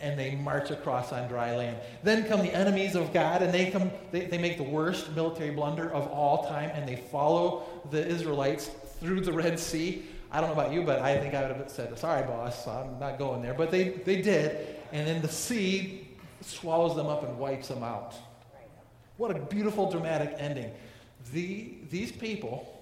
[0.00, 1.78] and they march across on dry land.
[2.02, 3.90] Then come the enemies of God, and they come.
[4.12, 8.70] They, they make the worst military blunder of all time, and they follow the Israelites
[9.00, 10.04] through the Red Sea.
[10.30, 12.98] I don't know about you, but I think I would have said, "Sorry, boss, I'm
[12.98, 16.06] not going there." But they they did, and then the sea
[16.42, 18.14] swallows them up and wipes them out.
[19.16, 20.70] What a beautiful, dramatic ending.
[21.32, 22.72] The, these people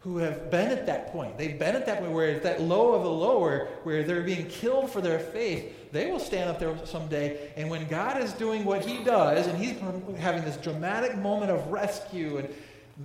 [0.00, 2.92] who have been at that point, they've been at that point where it's that low
[2.92, 6.74] of the lower, where they're being killed for their faith, they will stand up there
[6.84, 9.78] someday, and when God is doing what He does, and He's
[10.18, 12.48] having this dramatic moment of rescue, and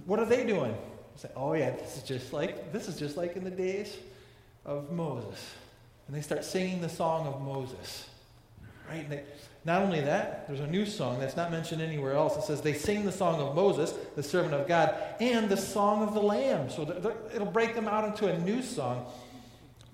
[0.06, 0.76] what are they doing?
[1.16, 3.96] Say, oh yeah, this is just like this is just like in the days
[4.66, 5.54] of Moses,
[6.08, 8.10] and they start singing the song of Moses,
[8.90, 9.08] right?
[9.10, 9.24] They,
[9.66, 12.36] not only that, there's a new song that's not mentioned anywhere else.
[12.36, 16.06] It says they sing the song of Moses, the servant of God, and the song
[16.06, 16.70] of the Lamb.
[16.70, 16.82] So
[17.34, 19.06] it'll break them out into a new song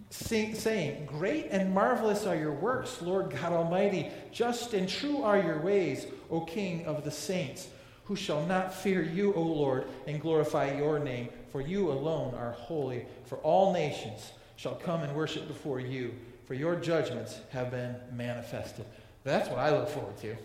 [0.10, 4.10] sing, saying, Great and marvelous are your works, Lord God Almighty.
[4.32, 7.68] Just and true are your ways, O King of the saints.
[8.06, 11.30] Who shall not fear you, O Lord, and glorify your name?
[11.52, 13.06] For you alone are holy.
[13.26, 16.14] For all nations shall come and worship before you,
[16.46, 18.86] for your judgments have been manifested.
[19.24, 20.32] That's what I look forward to.
[20.32, 20.40] Amen.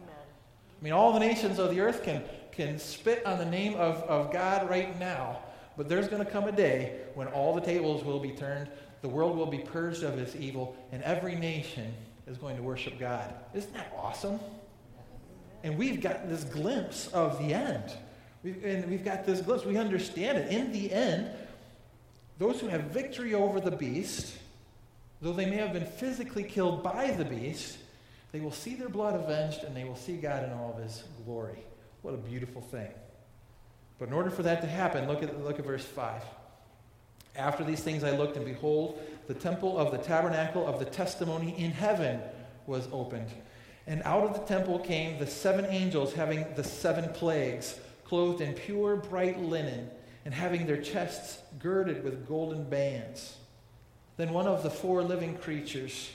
[0.00, 4.02] I mean, all the nations of the earth can, can spit on the name of,
[4.02, 5.38] of God right now,
[5.76, 8.68] but there's going to come a day when all the tables will be turned
[9.02, 11.94] the world will be purged of its evil, and every nation
[12.26, 13.34] is going to worship God.
[13.54, 14.40] Isn't that awesome?
[15.62, 17.92] And we've got this glimpse of the end.
[18.42, 19.64] We've, and we've got this glimpse.
[19.64, 20.52] We understand it.
[20.52, 21.30] In the end,
[22.38, 24.36] those who have victory over the beast,
[25.20, 27.78] though they may have been physically killed by the beast,
[28.30, 31.02] they will see their blood avenged and they will see God in all of his
[31.24, 31.58] glory.
[32.02, 32.90] What a beautiful thing.
[33.98, 36.22] But in order for that to happen, look at, look at verse 5.
[37.38, 41.54] After these things I looked, and behold, the temple of the tabernacle of the testimony
[41.56, 42.20] in heaven
[42.66, 43.28] was opened.
[43.86, 48.54] And out of the temple came the seven angels having the seven plagues, clothed in
[48.54, 49.88] pure bright linen,
[50.24, 53.36] and having their chests girded with golden bands.
[54.16, 56.10] Then one of the four living creatures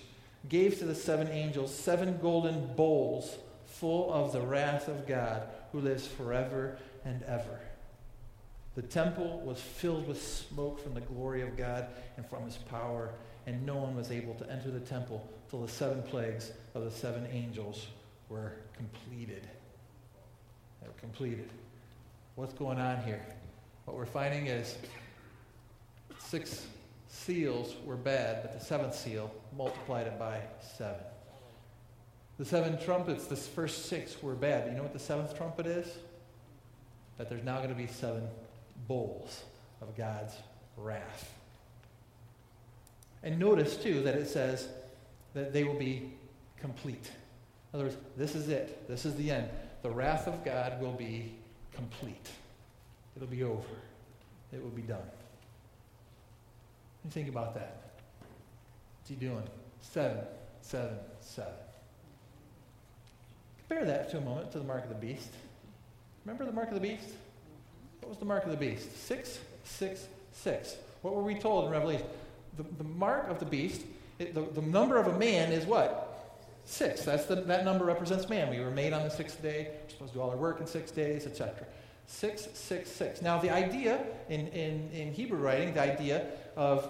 [0.50, 5.80] gave to the seven angels seven golden bowls full of the wrath of God, who
[5.80, 7.60] lives forever and ever.
[8.76, 13.12] The temple was filled with smoke from the glory of God and from his power,
[13.46, 16.92] and no one was able to enter the temple till the seven plagues of the
[16.92, 17.88] seven angels
[18.30, 19.48] were completed.
[20.82, 21.50] They were completed.
[22.36, 23.24] What's going on here?
[23.86, 24.76] What we're finding is
[26.18, 26.66] six
[27.08, 30.40] seals were bad, but the seventh seal multiplied it by
[30.78, 31.04] seven.
[32.40, 34.68] The seven trumpets, the first six were bad.
[34.68, 35.88] You know what the seventh trumpet is?
[37.20, 38.28] That there's now going to be seven
[38.88, 39.44] bowls
[39.82, 40.34] of God's
[40.78, 41.32] wrath.
[43.24, 44.68] And notice, too, that it says
[45.34, 46.12] that they will be
[46.60, 47.12] complete.
[47.72, 48.88] In other words, this is it.
[48.88, 49.50] This is the end.
[49.82, 51.34] The wrath of God will be
[51.74, 52.30] complete.
[53.16, 53.64] It'll be over.
[54.52, 55.10] It will be done.
[57.04, 57.82] You think about that.
[59.00, 59.44] What's he doing?
[59.82, 60.20] Seven,
[60.62, 61.54] seven, seven.
[63.68, 65.30] Compare that to a moment to the mark of the beast.
[66.26, 67.10] Remember the mark of the beast?
[68.04, 69.08] What was the mark of the beast?
[69.08, 70.76] 666.
[71.04, 72.06] What were we told in Revelation?
[72.58, 73.82] The, the mark of the beast,
[74.20, 76.38] it, the, the number of a man is what?
[76.66, 77.04] Six.
[77.04, 78.50] That's the, that number represents man.
[78.50, 79.70] We were made on the sixth day.
[79.84, 81.66] We're supposed to do all our work in six days, etc.
[82.08, 83.22] 666.
[83.22, 86.90] Now, the idea in, in, in Hebrew writing, the idea of,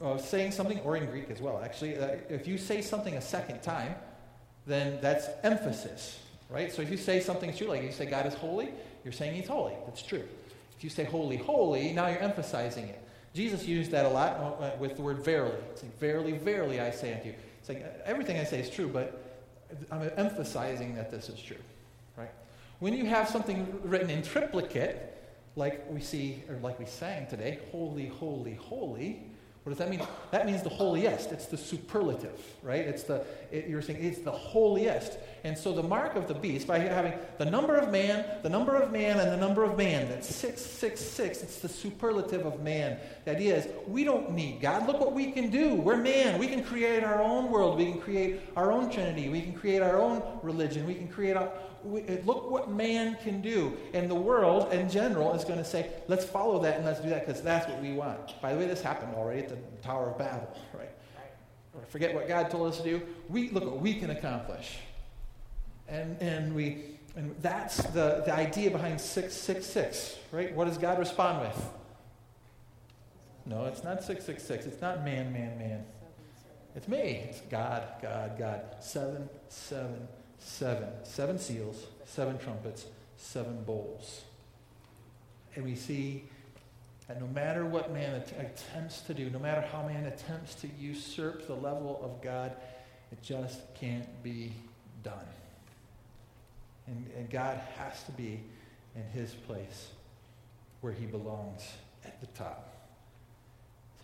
[0.00, 3.20] of saying something, or in Greek as well, actually, uh, if you say something a
[3.20, 3.94] second time,
[4.66, 6.72] then that's emphasis, right?
[6.72, 8.70] So if you say something true, like you say God is holy,
[9.04, 9.74] you're saying he's holy.
[9.86, 10.24] That's true.
[10.76, 13.02] If you say holy, holy, now you're emphasizing it.
[13.34, 15.56] Jesus used that a lot uh, with the word verily.
[15.70, 17.34] It's like, verily, verily, I say unto you.
[17.60, 19.22] It's like everything I say is true, but
[19.90, 21.56] I'm emphasizing that this is true,
[22.16, 22.30] right?
[22.80, 25.16] When you have something written in triplicate,
[25.56, 29.22] like we see, or like we sang today, holy, holy, holy,
[29.62, 30.00] What does that mean?
[30.30, 31.32] That means the holiest.
[31.32, 32.80] It's the superlative, right?
[32.80, 35.18] It's the, it, you're saying it's the holiest.
[35.44, 38.76] And so the mark of the beast, by having the number of man, the number
[38.76, 42.98] of man, and the number of man, that's 666, it's the superlative of man.
[43.26, 44.86] The idea is we don't need God.
[44.86, 45.74] Look what we can do.
[45.74, 46.38] We're man.
[46.38, 47.76] We can create our own world.
[47.76, 49.28] We can create our own trinity.
[49.28, 50.86] We can create our own religion.
[50.86, 51.52] We can create our,
[51.84, 53.76] Uh, look what man can do.
[53.94, 57.08] And the world in general is going to say, let's follow that and let's do
[57.10, 58.40] that because that's what we want.
[58.40, 60.90] By the way, this happened already at the Tower of Babel, right?
[61.74, 61.88] right.
[61.88, 63.02] Forget what God told us to do.
[63.28, 64.78] We look what we can accomplish.
[65.88, 66.84] And, and we
[67.16, 70.54] and that's the, the idea behind 666, right?
[70.54, 71.70] What does God respond with?
[73.46, 74.66] No, it's not 666.
[74.66, 75.84] It's not man, man, man.
[76.76, 77.26] It's me.
[77.28, 78.60] It's God, God, God.
[78.80, 79.28] Seven,
[80.40, 81.38] seven, seven.
[81.38, 84.22] Seals, seven trumpets, seven bowls.
[85.54, 86.24] And we see
[87.08, 91.46] that no matter what man attempts to do, no matter how man attempts to usurp
[91.46, 92.52] the level of God,
[93.12, 94.52] it just can't be
[95.02, 95.14] done.
[96.86, 98.40] And, and God has to be
[98.96, 99.88] in his place
[100.80, 101.68] where he belongs
[102.04, 102.74] at the top.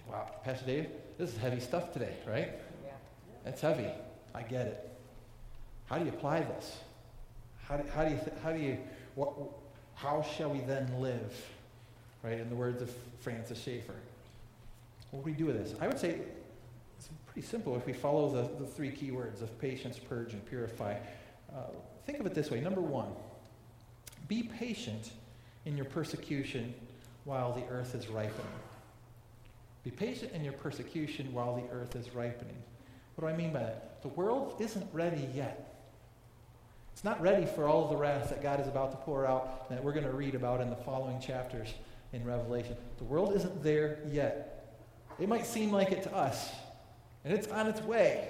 [0.09, 2.53] Wow, Pastor Dave, this is heavy stuff today, right?
[2.85, 2.93] Yeah.
[3.45, 3.89] That's heavy.
[4.35, 4.96] I get it.
[5.87, 6.79] How do you apply this?
[7.65, 8.79] How do, how do you, how do you,
[9.15, 9.33] what,
[9.95, 11.35] how shall we then live?
[12.23, 13.95] Right, in the words of Francis Schaeffer.
[15.11, 15.79] What do we do with this?
[15.81, 16.19] I would say
[16.99, 20.45] it's pretty simple if we follow the, the three key words of patience, purge, and
[20.47, 20.97] purify.
[21.55, 21.61] Uh,
[22.05, 22.61] think of it this way.
[22.61, 23.09] Number one,
[24.27, 25.13] be patient
[25.67, 26.75] in your persecution
[27.25, 28.47] while the earth is ripening.
[29.85, 32.57] Be patient in your persecution while the earth is ripening.
[33.15, 34.03] What do I mean by that?
[34.03, 35.76] The world isn't ready yet.
[36.97, 39.69] It's not ready for all of the wrath that God is about to pour out
[39.69, 41.69] that we're going to read about in the following chapters
[42.15, 42.75] in Revelation.
[42.97, 44.73] The world isn't there yet.
[45.19, 46.51] It might seem like it to us,
[47.23, 48.29] and it's on its way,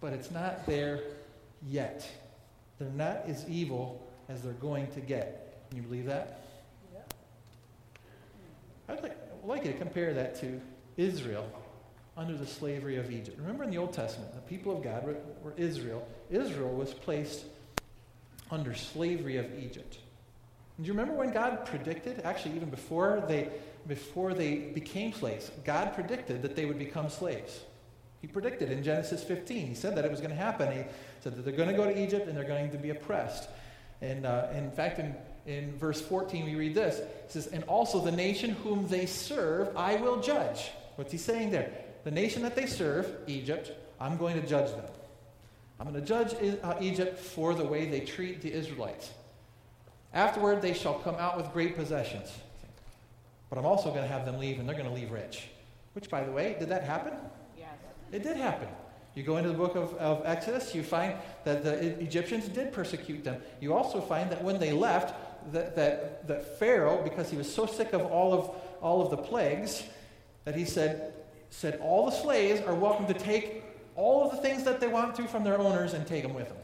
[0.00, 1.00] but it's not there
[1.68, 2.10] yet.
[2.78, 5.68] They're not as evil as they're going to get.
[5.68, 6.40] Can you believe that?
[6.94, 7.00] Yeah.
[8.88, 10.58] I'd like, I'd like you to compare that to
[10.96, 11.46] Israel
[12.16, 13.38] under the slavery of Egypt.
[13.38, 16.08] Remember in the Old Testament, the people of God were, were Israel.
[16.30, 17.44] Israel was placed
[18.50, 19.98] under slavery of Egypt.
[20.76, 23.48] And do you remember when God predicted, actually even before they,
[23.86, 27.60] before they became slaves, God predicted that they would become slaves.
[28.20, 29.66] He predicted in Genesis 15.
[29.66, 30.70] He said that it was going to happen.
[30.72, 30.84] He
[31.22, 33.48] said that they're going to go to Egypt and they're going to be oppressed.
[34.02, 35.14] And uh, in fact, in,
[35.46, 36.98] in verse 14, we read this.
[36.98, 40.70] It says, And also the nation whom they serve, I will judge.
[40.96, 41.72] What's he saying there?
[42.04, 44.84] The nation that they serve, Egypt, I'm going to judge them.
[45.80, 49.10] I'm going to judge uh, Egypt for the way they treat the Israelites.
[50.12, 52.30] Afterward, they shall come out with great possessions.
[53.48, 55.48] But I'm also going to have them leave, and they're going to leave rich.
[55.94, 57.14] Which, by the way, did that happen?
[57.56, 57.68] Yes.
[58.12, 58.68] It did happen.
[59.14, 61.14] You go into the book of, of Exodus, you find
[61.44, 63.40] that the Egyptians did persecute them.
[63.60, 65.14] You also find that when they left,
[65.52, 68.50] that, that, that Pharaoh, because he was so sick of all of,
[68.82, 69.82] all of the plagues,
[70.44, 71.14] that he said,
[71.48, 73.64] said all the slaves are welcome to take
[73.96, 76.48] all of the things that they want to from their owners and take them with
[76.48, 76.56] them.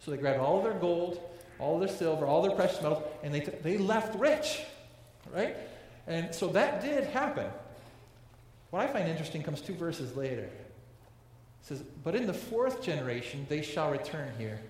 [0.00, 1.20] So they grabbed all of their gold,
[1.58, 4.62] all their silver, all their precious metals, and they, t- they left rich,
[5.34, 5.56] right?
[6.06, 7.46] And so that did happen.
[8.70, 10.44] What I find interesting comes two verses later.
[10.44, 10.50] It
[11.62, 14.60] says, But in the fourth generation they shall return here.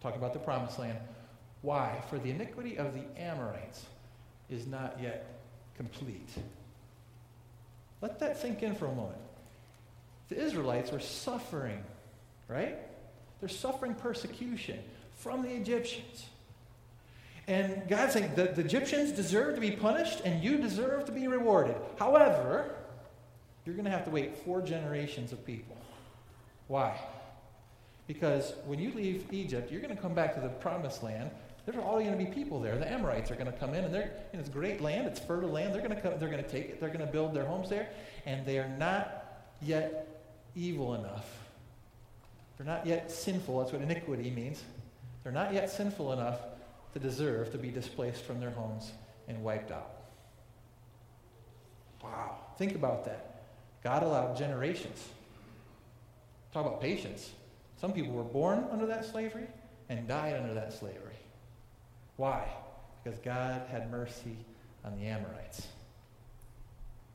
[0.00, 0.98] Talking about the promised land.
[1.62, 2.02] Why?
[2.10, 3.86] For the iniquity of the Amorites
[4.50, 5.40] is not yet
[5.76, 6.28] complete.
[8.02, 9.16] Let that sink in for a moment.
[10.28, 11.82] The Israelites were suffering,
[12.48, 12.76] right?
[13.40, 14.78] They're suffering persecution
[15.16, 16.26] from the Egyptians.
[17.46, 21.28] And God's saying the, the Egyptians deserve to be punished and you deserve to be
[21.28, 21.76] rewarded.
[21.98, 22.74] However,
[23.66, 25.76] you're going to have to wait four generations of people.
[26.68, 26.98] Why?
[28.06, 31.30] Because when you leave Egypt, you're going to come back to the promised land
[31.66, 32.76] there's all going to be people there.
[32.76, 35.06] The Amorites are going to come in, and they're and it's great land.
[35.06, 35.74] It's fertile land.
[35.74, 36.18] They're going to come.
[36.18, 36.80] They're going to take it.
[36.80, 37.88] They're going to build their homes there,
[38.26, 40.13] and they are not yet
[40.56, 41.28] evil enough.
[42.56, 43.58] They're not yet sinful.
[43.58, 44.62] That's what iniquity means.
[45.22, 46.38] They're not yet sinful enough
[46.92, 48.92] to deserve to be displaced from their homes
[49.26, 49.90] and wiped out.
[52.02, 52.36] Wow.
[52.58, 53.42] Think about that.
[53.82, 55.08] God allowed generations.
[56.52, 57.32] Talk about patience.
[57.80, 59.46] Some people were born under that slavery
[59.88, 61.16] and died under that slavery.
[62.16, 62.46] Why?
[63.02, 64.36] Because God had mercy
[64.84, 65.66] on the Amorites.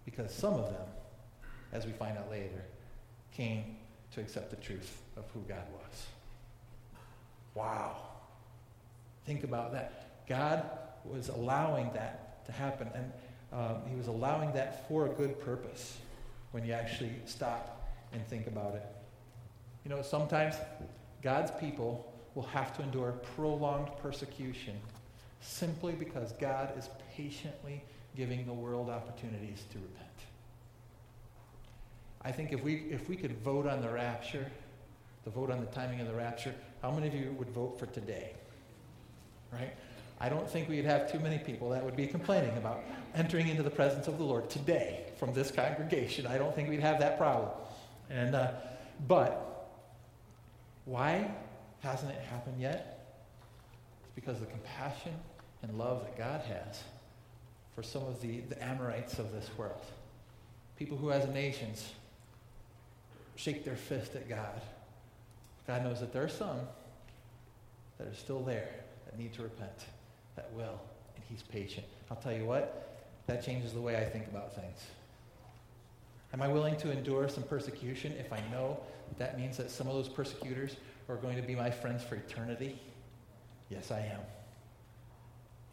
[0.03, 0.87] Because some of them,
[1.71, 2.63] as we find out later,
[3.33, 3.77] came
[4.13, 6.05] to accept the truth of who God was.
[7.55, 7.97] Wow.
[9.25, 10.25] Think about that.
[10.27, 10.65] God
[11.05, 13.11] was allowing that to happen, and
[13.51, 15.97] um, He was allowing that for a good purpose.
[16.51, 18.85] when you actually stop and think about it.
[19.85, 20.55] You know, sometimes
[21.21, 24.75] God's people will have to endure prolonged persecution
[25.41, 27.83] simply because God is patiently
[28.15, 30.08] giving the world opportunities to repent.
[32.21, 34.45] I think if we, if we could vote on the rapture,
[35.23, 37.85] the vote on the timing of the rapture, how many of you would vote for
[37.87, 38.33] today?
[39.51, 39.73] Right?
[40.19, 42.83] I don't think we'd have too many people that would be complaining about
[43.15, 46.27] entering into the presence of the Lord today from this congregation.
[46.27, 47.51] I don't think we'd have that problem.
[48.09, 48.51] And, uh,
[49.07, 49.69] but
[50.85, 51.31] why
[51.79, 53.07] hasn't it happened yet?
[54.03, 55.13] It's because of the compassion
[55.61, 56.83] and love that God has
[57.75, 59.85] for some of the, the Amorites of this world.
[60.77, 61.93] People who, as nations,
[63.39, 64.61] shake their fist at God.
[65.65, 66.59] God knows that there are some
[67.97, 68.69] that are still there
[69.05, 69.85] that need to repent,
[70.35, 70.79] that will,
[71.15, 71.85] and He's patient.
[72.11, 74.85] I'll tell you what, that changes the way I think about things.
[76.33, 78.77] Am I willing to endure some persecution if I know
[79.17, 80.75] that, means that some of those persecutors
[81.07, 82.77] are going to be my friends for eternity?
[83.69, 84.19] Yes, I am.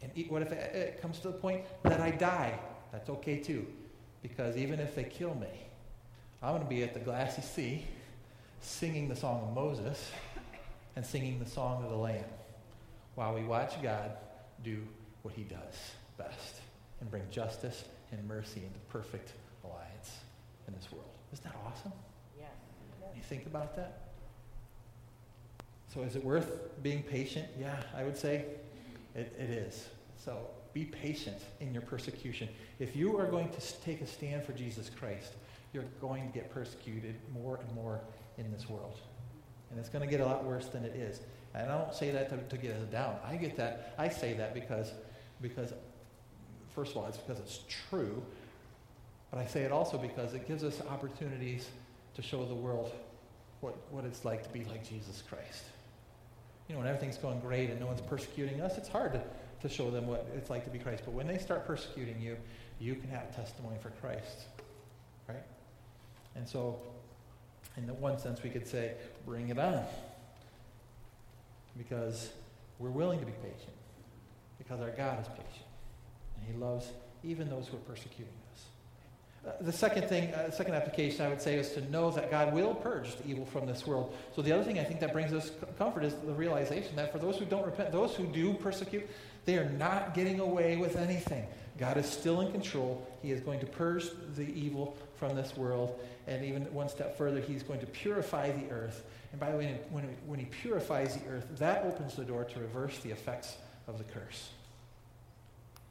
[0.01, 2.57] And what if it comes to the point that I die?
[2.93, 3.67] That's okay too.
[4.21, 5.66] Because even if they kill me,
[6.41, 7.85] I'm going to be at the glassy sea
[8.61, 10.11] singing the song of Moses
[10.95, 12.25] and singing the song of the Lamb
[13.15, 14.11] while we watch God
[14.63, 14.77] do
[15.23, 15.75] what he does
[16.17, 16.61] best
[17.01, 19.31] and bring justice and mercy into perfect
[19.63, 20.17] alliance
[20.67, 21.05] in this world.
[21.33, 21.91] Isn't that awesome?
[22.39, 22.45] Yeah.
[23.15, 24.01] You think about that?
[25.93, 27.47] So is it worth being patient?
[27.59, 28.45] Yeah, I would say
[29.15, 29.87] it, it is.
[30.23, 30.37] So
[30.73, 32.47] be patient in your persecution.
[32.79, 35.33] If you are going to take a stand for Jesus Christ,
[35.73, 38.01] you're going to get persecuted more and more
[38.37, 38.99] in this world.
[39.69, 41.19] And it's going to get a lot worse than it is.
[41.53, 43.15] And I don't say that to, to get us down.
[43.25, 43.95] I get that.
[43.97, 44.91] I say that because,
[45.41, 45.73] because,
[46.73, 48.21] first of all, it's because it's true.
[49.31, 51.69] But I say it also because it gives us opportunities
[52.15, 52.93] to show the world
[53.61, 55.63] what, what it's like to be like Jesus Christ.
[56.67, 59.21] You know, when everything's going great and no one's persecuting us, it's hard to,
[59.61, 61.03] to show them what it's like to be Christ.
[61.05, 62.37] But when they start persecuting you,
[62.79, 64.45] you can have testimony for Christ.
[65.27, 65.43] Right?
[66.37, 66.79] And so,
[67.75, 68.93] in one sense, we could say,
[69.25, 69.83] bring it on.
[71.77, 72.29] Because
[72.79, 73.73] we're willing to be patient.
[74.57, 75.65] Because our God is patient.
[76.37, 76.91] And He loves
[77.23, 78.65] even those who are persecuting us.
[79.45, 82.53] Uh, the second thing, uh, second application I would say is to know that God
[82.53, 84.15] will purge the evil from this world.
[84.35, 87.19] So the other thing I think that brings us comfort is the realization that for
[87.19, 89.07] those who don't repent, those who do persecute,
[89.45, 91.47] they are not getting away with anything.
[91.77, 93.07] God is still in control.
[93.21, 94.05] He is going to purge
[94.35, 95.99] the evil from this world.
[96.27, 99.03] And even one step further, he's going to purify the earth.
[99.31, 102.59] And by the way, when, when he purifies the earth, that opens the door to
[102.59, 103.57] reverse the effects
[103.87, 104.49] of the curse.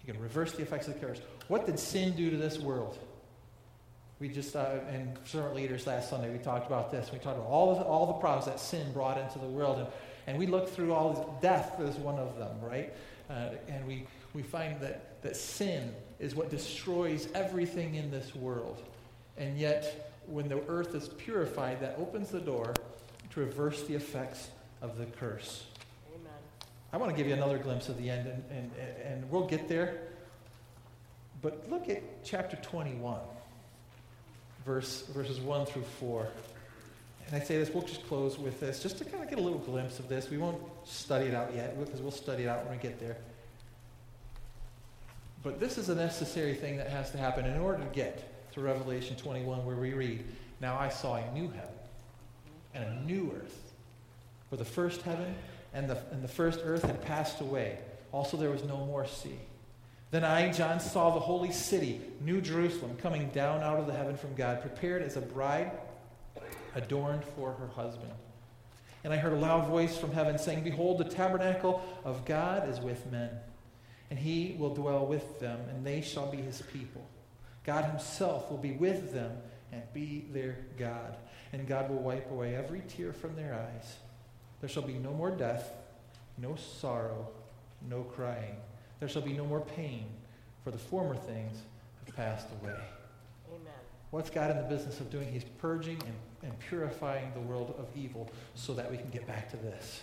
[0.05, 1.21] He can reverse the effects of the curse.
[1.49, 2.99] What did sin do to this world?
[4.19, 7.13] We just, uh, in servant leaders last Sunday, we talked about this.
[7.13, 9.79] We talked about all, of, all the problems that sin brought into the world.
[9.79, 9.89] And,
[10.27, 11.39] and we looked through all.
[11.43, 12.93] Death is one of them, right?
[13.29, 18.81] Uh, and we, we find that, that sin is what destroys everything in this world.
[19.37, 22.73] And yet, when the earth is purified, that opens the door
[23.31, 24.49] to reverse the effects
[24.81, 25.67] of the curse.
[26.15, 26.33] Amen.
[26.93, 28.71] I want to give you another glimpse of the end, and, and,
[29.05, 29.99] and we'll get there.
[31.43, 33.19] But look at chapter 21
[34.65, 36.29] verse, verses 1 through 4.
[37.27, 39.43] And I say this, we'll just close with this, just to kind of get a
[39.43, 40.31] little glimpse of this.
[40.31, 43.17] We won't study it out yet, because we'll study it out when we get there.
[45.47, 48.61] But this is a necessary thing that has to happen in order to get to
[48.61, 50.25] Revelation 21, where we read,
[50.61, 51.79] Now I saw a new heaven
[52.75, 53.73] and a new earth.
[54.51, 55.37] For the first heaven
[55.73, 57.79] and the, and the first earth had passed away.
[58.11, 59.39] Also, there was no more sea.
[60.11, 64.17] Then I, John, saw the holy city, New Jerusalem, coming down out of the heaven
[64.17, 65.71] from God, prepared as a bride
[66.75, 68.11] adorned for her husband.
[69.05, 72.81] And I heard a loud voice from heaven saying, Behold, the tabernacle of God is
[72.81, 73.31] with men,
[74.11, 77.05] and he will dwell with them, and they shall be his people.
[77.65, 79.33] God himself will be with them
[79.73, 81.17] and be their God.
[81.53, 83.97] And God will wipe away every tear from their eyes.
[84.61, 85.73] There shall be no more death,
[86.39, 87.29] no sorrow,
[87.89, 88.57] no crying
[89.01, 90.07] there shall be no more pain,
[90.65, 91.59] for the former things
[92.05, 92.79] have passed away.
[93.49, 93.73] Amen.
[94.11, 95.31] What's God in the business of doing?
[95.31, 99.51] He's purging and, and purifying the world of evil so that we can get back
[99.51, 100.03] to this.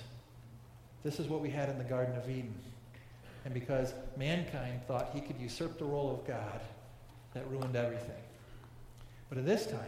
[1.04, 2.54] This is what we had in the Garden of Eden.
[3.46, 6.62] And because mankind thought he could usurp the role of God,
[7.34, 8.22] that ruined everything.
[9.30, 9.80] But at this time,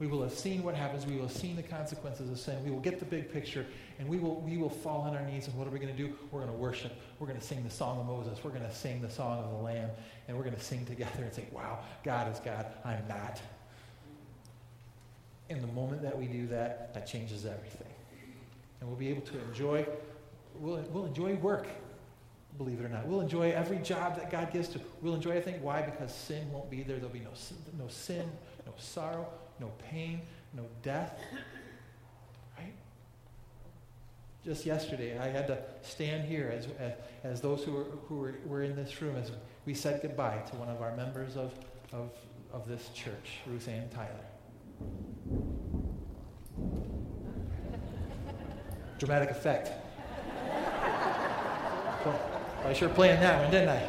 [0.00, 1.06] we will have seen what happens.
[1.06, 2.64] We will have seen the consequences of sin.
[2.64, 3.64] We will get the big picture,
[3.98, 5.46] and we will, we will fall on our knees.
[5.46, 6.12] And what are we going to do?
[6.32, 6.92] We're going to worship.
[7.18, 8.42] We're going to sing the song of Moses.
[8.42, 9.90] We're going to sing the song of the Lamb.
[10.26, 12.66] And we're going to sing together and say, wow, God is God.
[12.84, 13.40] I'm not.
[15.48, 17.92] In the moment that we do that, that changes everything.
[18.80, 19.86] And we'll be able to enjoy,
[20.58, 21.68] we'll, we'll enjoy work,
[22.58, 23.06] believe it or not.
[23.06, 24.80] We'll enjoy every job that God gives to.
[25.02, 25.62] We'll enjoy everything.
[25.62, 25.82] Why?
[25.82, 26.96] Because sin won't be there.
[26.96, 27.32] There'll be no,
[27.78, 28.30] no sin,
[28.66, 29.26] no sorrow,
[29.60, 30.20] no pain,
[30.54, 31.18] no death.
[32.56, 32.72] Right?
[34.44, 36.92] Just yesterday, I had to stand here as, as,
[37.24, 39.32] as those who, were, who were, were in this room as
[39.66, 41.52] we said goodbye to one of our members of,
[41.92, 42.10] of,
[42.52, 44.10] of this church, Ruth Ann Tyler.
[48.98, 49.72] Dramatic effect.
[52.64, 53.88] I sure planned that one, didn't I?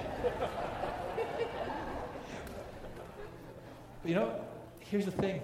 [4.02, 4.36] But you know,
[4.80, 5.42] here's the thing.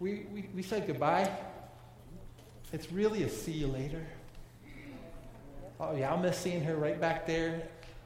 [0.00, 1.30] We, we, we said goodbye.
[2.72, 4.04] It's really a see you later.
[5.78, 7.62] Oh, yeah, I'll miss seeing her right back there.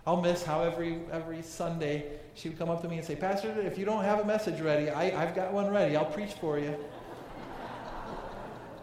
[0.07, 3.55] I'll miss how every, every Sunday she would come up to me and say, Pastor,
[3.61, 5.97] if you don't have a message ready, I, I've got one ready.
[5.97, 6.77] I'll preach for you.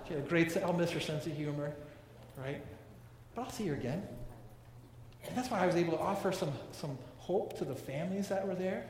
[0.08, 1.74] she had a great, I'll miss her sense of humor,
[2.38, 2.62] right?
[3.36, 4.08] But I'll see her again.
[5.28, 8.48] And that's why I was able to offer some, some hope to the families that
[8.48, 8.90] were there.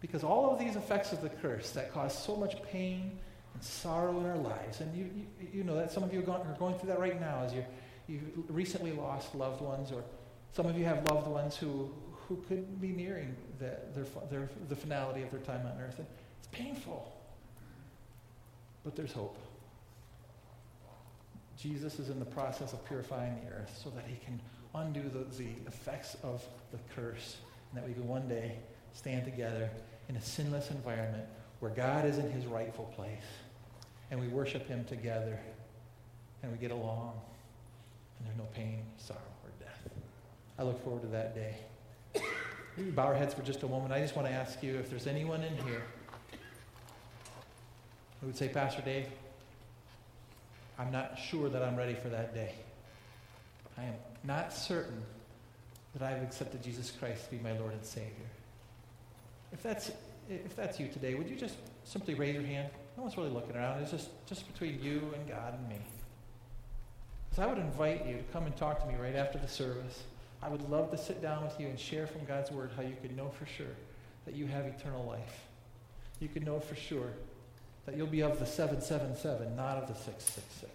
[0.00, 3.18] Because all of these effects of the curse that cause so much pain
[3.54, 5.10] and sorrow in our lives, and you,
[5.40, 7.64] you, you know that some of you are going through that right now as you
[8.08, 10.04] you recently lost loved ones, or
[10.52, 11.90] some of you have loved ones who,
[12.28, 15.98] who could be nearing the, their, their, the finality of their time on earth.
[15.98, 16.06] And
[16.38, 17.12] it's painful,
[18.84, 19.36] but there's hope.
[21.58, 24.40] Jesus is in the process of purifying the earth so that he can
[24.76, 27.36] undo the, the effects of the curse,
[27.70, 28.56] and that we can one day
[28.92, 29.70] stand together
[30.08, 31.24] in a sinless environment
[31.60, 33.24] where God is in his rightful place,
[34.10, 35.38] and we worship him together,
[36.42, 37.12] and we get along,
[38.18, 39.88] and there's no pain, sorrow, or death.
[40.58, 41.56] I look forward to that day.
[42.78, 43.92] Bow our heads for just a moment.
[43.92, 45.82] I just want to ask you if there's anyone in here
[48.20, 49.06] who would say, Pastor Dave,
[50.78, 52.54] I'm not sure that I'm ready for that day.
[53.78, 53.94] I am
[54.26, 55.02] not certain
[55.94, 58.10] that I've accepted Jesus Christ to be my Lord and Savior.
[59.52, 59.90] If that's,
[60.28, 62.68] if that's you today, would you just simply raise your hand?
[62.96, 63.80] No one's really looking around.
[63.80, 65.76] It's just, just between you and God and me.
[67.34, 70.04] So I would invite you to come and talk to me right after the service.
[70.42, 72.96] I would love to sit down with you and share from God's Word how you
[73.02, 73.74] can know for sure
[74.24, 75.46] that you have eternal life.
[76.20, 77.12] You can know for sure
[77.84, 80.70] that you'll be of the 777, not of the 666.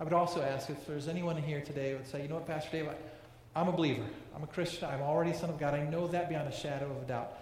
[0.00, 2.46] I would also ask if there's anyone here today who would say, you know what,
[2.46, 4.04] Pastor Dave, I, I'm a believer.
[4.34, 4.88] I'm a Christian.
[4.88, 5.74] I'm already a son of God.
[5.74, 7.38] I know that beyond a shadow of a doubt.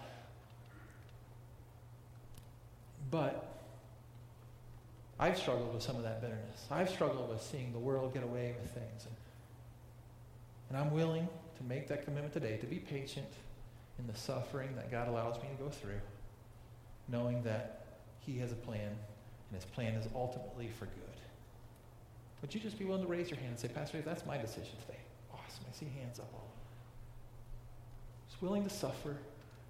[3.09, 3.53] But
[5.19, 6.65] I've struggled with some of that bitterness.
[6.69, 9.05] I've struggled with seeing the world get away with things.
[9.05, 9.15] And,
[10.69, 11.27] and I'm willing
[11.57, 13.27] to make that commitment today to be patient
[13.99, 16.01] in the suffering that God allows me to go through,
[17.07, 17.85] knowing that
[18.19, 21.12] He has a plan, and His plan is ultimately for good.
[22.43, 24.37] Would you just be willing to raise your hand and say, Pastor, Dave, that's my
[24.37, 24.99] decision today?
[25.31, 25.63] Awesome.
[25.65, 26.51] I see hands up all
[28.29, 29.15] Just willing to suffer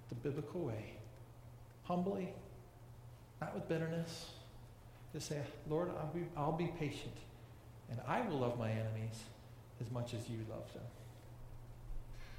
[0.08, 0.94] the biblical way,
[1.84, 2.30] humbly,
[3.40, 4.30] not with bitterness.
[5.12, 5.38] Just say,
[5.70, 7.14] Lord, I'll be, I'll be patient,
[7.90, 9.22] and I will love my enemies
[9.80, 10.82] as much as you love them.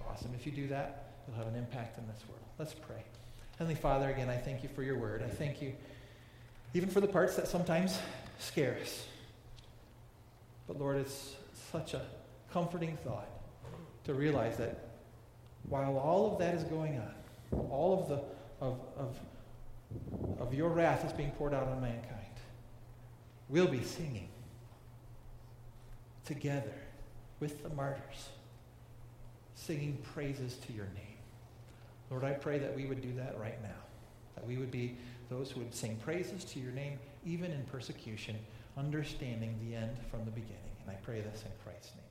[0.05, 0.31] Awesome.
[0.38, 2.43] If you do that, you'll have an impact in this world.
[2.59, 3.03] Let's pray.
[3.57, 5.23] Heavenly Father, again, I thank you for your word.
[5.23, 5.71] I thank you
[6.73, 7.97] even for the parts that sometimes
[8.38, 9.05] scare us.
[10.68, 11.36] But Lord, it's
[11.72, 12.01] such a
[12.51, 13.30] comforting thought
[14.05, 14.89] to realize that
[15.68, 18.22] while all of that is going on, all of the
[18.61, 19.20] of, of,
[20.39, 22.26] of your wrath is being poured out on mankind,
[23.49, 24.30] we'll be singing
[26.26, 26.74] together
[27.39, 28.30] with the martyrs,
[29.55, 31.18] singing praises to your name.
[32.09, 33.70] Lord, I pray that we would do that right now,
[34.36, 34.97] that we would be
[35.30, 38.36] those who would sing praises to your name even in persecution
[38.78, 40.76] understanding the end from the beginning.
[40.82, 42.05] And I pray this in Christ's name.